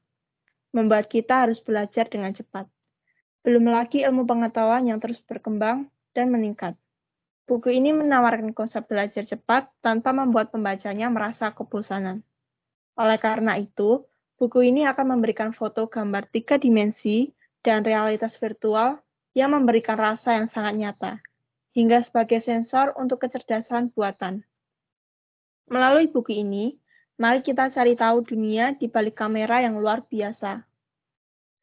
Membuat 0.75 1.09
kita 1.09 1.47
harus 1.47 1.57
belajar 1.65 2.05
dengan 2.11 2.35
cepat. 2.37 2.69
Belum 3.41 3.73
lagi 3.73 4.05
ilmu 4.05 4.29
pengetahuan 4.29 4.85
yang 4.85 5.01
terus 5.01 5.17
berkembang 5.25 5.89
dan 6.13 6.29
meningkat. 6.29 6.77
Buku 7.49 7.73
ini 7.73 7.89
menawarkan 7.89 8.53
konsep 8.53 8.85
belajar 8.85 9.25
cepat 9.25 9.71
tanpa 9.81 10.13
membuat 10.13 10.53
pembacanya 10.53 11.09
merasa 11.09 11.51
kebosanan. 11.57 12.21
Oleh 13.01 13.17
karena 13.17 13.57
itu, 13.57 14.05
buku 14.37 14.69
ini 14.69 14.85
akan 14.85 15.17
memberikan 15.17 15.51
foto 15.57 15.89
gambar 15.89 16.29
tiga 16.29 16.61
dimensi 16.61 17.33
dan 17.65 17.81
realitas 17.81 18.31
virtual 18.37 19.01
yang 19.33 19.55
memberikan 19.57 19.97
rasa 19.97 20.37
yang 20.37 20.47
sangat 20.51 20.73
nyata, 20.77 21.11
hingga 21.71 22.03
sebagai 22.09 22.43
sensor 22.43 22.91
untuk 22.99 23.23
kecerdasan 23.23 23.91
buatan. 23.95 24.43
Melalui 25.71 26.11
buku 26.11 26.43
ini, 26.43 26.75
mari 27.15 27.41
kita 27.41 27.71
cari 27.71 27.95
tahu 27.95 28.27
dunia 28.27 28.75
di 28.75 28.91
balik 28.91 29.15
kamera 29.15 29.63
yang 29.63 29.79
luar 29.79 30.03
biasa. 30.07 30.67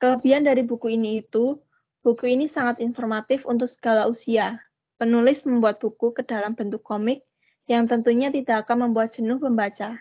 Kelebihan 0.01 0.49
dari 0.49 0.64
buku 0.64 0.94
ini 0.94 1.21
itu, 1.21 1.59
buku 2.01 2.25
ini 2.31 2.49
sangat 2.55 2.81
informatif 2.81 3.44
untuk 3.44 3.68
segala 3.77 4.09
usia, 4.09 4.62
Penulis 4.99 5.38
membuat 5.47 5.79
buku 5.79 6.11
ke 6.11 6.27
dalam 6.27 6.59
bentuk 6.59 6.83
komik 6.83 7.23
yang 7.71 7.87
tentunya 7.87 8.35
tidak 8.35 8.66
akan 8.66 8.90
membuat 8.90 9.14
jenuh 9.14 9.38
pembaca. 9.38 9.94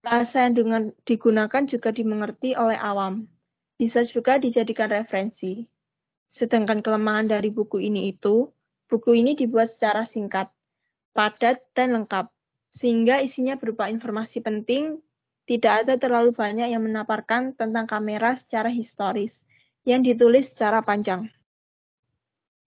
Bahasa 0.00 0.48
yang 0.48 0.56
digunakan 1.04 1.62
juga 1.68 1.92
dimengerti 1.92 2.56
oleh 2.56 2.80
awam. 2.80 3.28
Bisa 3.76 4.08
juga 4.08 4.40
dijadikan 4.40 4.88
referensi. 4.88 5.68
Sedangkan 6.40 6.80
kelemahan 6.80 7.28
dari 7.28 7.52
buku 7.52 7.84
ini 7.84 8.16
itu, 8.16 8.48
buku 8.90 9.22
ini 9.22 9.38
dibuat 9.38 9.78
secara 9.78 10.10
singkat, 10.10 10.50
padat, 11.14 11.62
dan 11.78 11.94
lengkap, 11.94 12.26
sehingga 12.82 13.22
isinya 13.22 13.54
berupa 13.54 13.86
informasi 13.86 14.42
penting, 14.42 14.98
tidak 15.46 15.86
ada 15.86 15.94
terlalu 15.96 16.34
banyak 16.34 16.74
yang 16.74 16.82
menaparkan 16.82 17.54
tentang 17.54 17.86
kamera 17.86 18.42
secara 18.46 18.70
historis, 18.70 19.30
yang 19.86 20.02
ditulis 20.02 20.50
secara 20.54 20.82
panjang. 20.82 21.30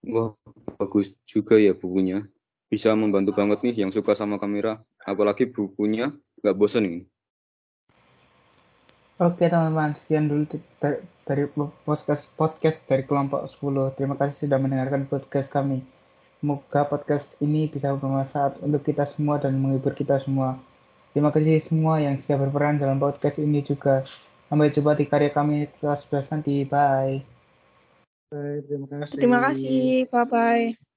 Wah, 0.03 0.35
bagus 0.79 1.07
juga 1.27 1.55
ya 1.55 1.71
bukunya. 1.71 2.27
Bisa 2.67 2.91
membantu 2.91 3.31
banget 3.37 3.63
nih 3.63 3.85
yang 3.85 3.91
suka 3.93 4.17
sama 4.17 4.35
kamera. 4.35 4.81
Apalagi 5.05 5.47
bukunya 5.47 6.11
nggak 6.41 6.57
bosen 6.57 6.83
nih. 6.83 7.03
Oke 9.21 9.47
teman-teman, 9.47 9.95
sekian 10.03 10.27
dulu 10.27 10.43
dari 11.23 11.45
podcast 11.87 12.25
podcast 12.35 12.81
dari 12.89 13.07
kelompok 13.07 13.47
10. 13.61 13.95
Terima 13.95 14.19
kasih 14.19 14.49
sudah 14.49 14.59
mendengarkan 14.59 15.07
podcast 15.07 15.47
kami. 15.53 15.85
Semoga 16.43 16.83
podcast 16.91 17.23
ini 17.39 17.71
bisa 17.71 17.95
bermanfaat 17.95 18.59
untuk 18.59 18.83
kita 18.83 19.07
semua 19.15 19.39
dan 19.39 19.55
menghibur 19.55 19.95
kita 19.95 20.19
semua. 20.27 20.59
Terima 21.15 21.31
kasih 21.31 21.63
semua 21.71 22.03
yang 22.03 22.19
sudah 22.19 22.35
berperan 22.35 22.83
dalam 22.83 22.99
podcast 22.99 23.39
ini 23.39 23.63
juga. 23.63 24.03
Sampai 24.51 24.75
jumpa 24.75 24.91
di 24.99 25.07
karya 25.07 25.31
kami 25.31 25.71
kelas 25.79 26.03
11 26.11 26.35
nanti. 26.35 26.67
Bye. 26.67 27.23
Baik, 28.27 28.61
terima 28.67 28.87
kasih. 28.91 29.15
Terima 29.15 29.39
kasih. 29.39 29.87
Bye-bye. 30.11 30.92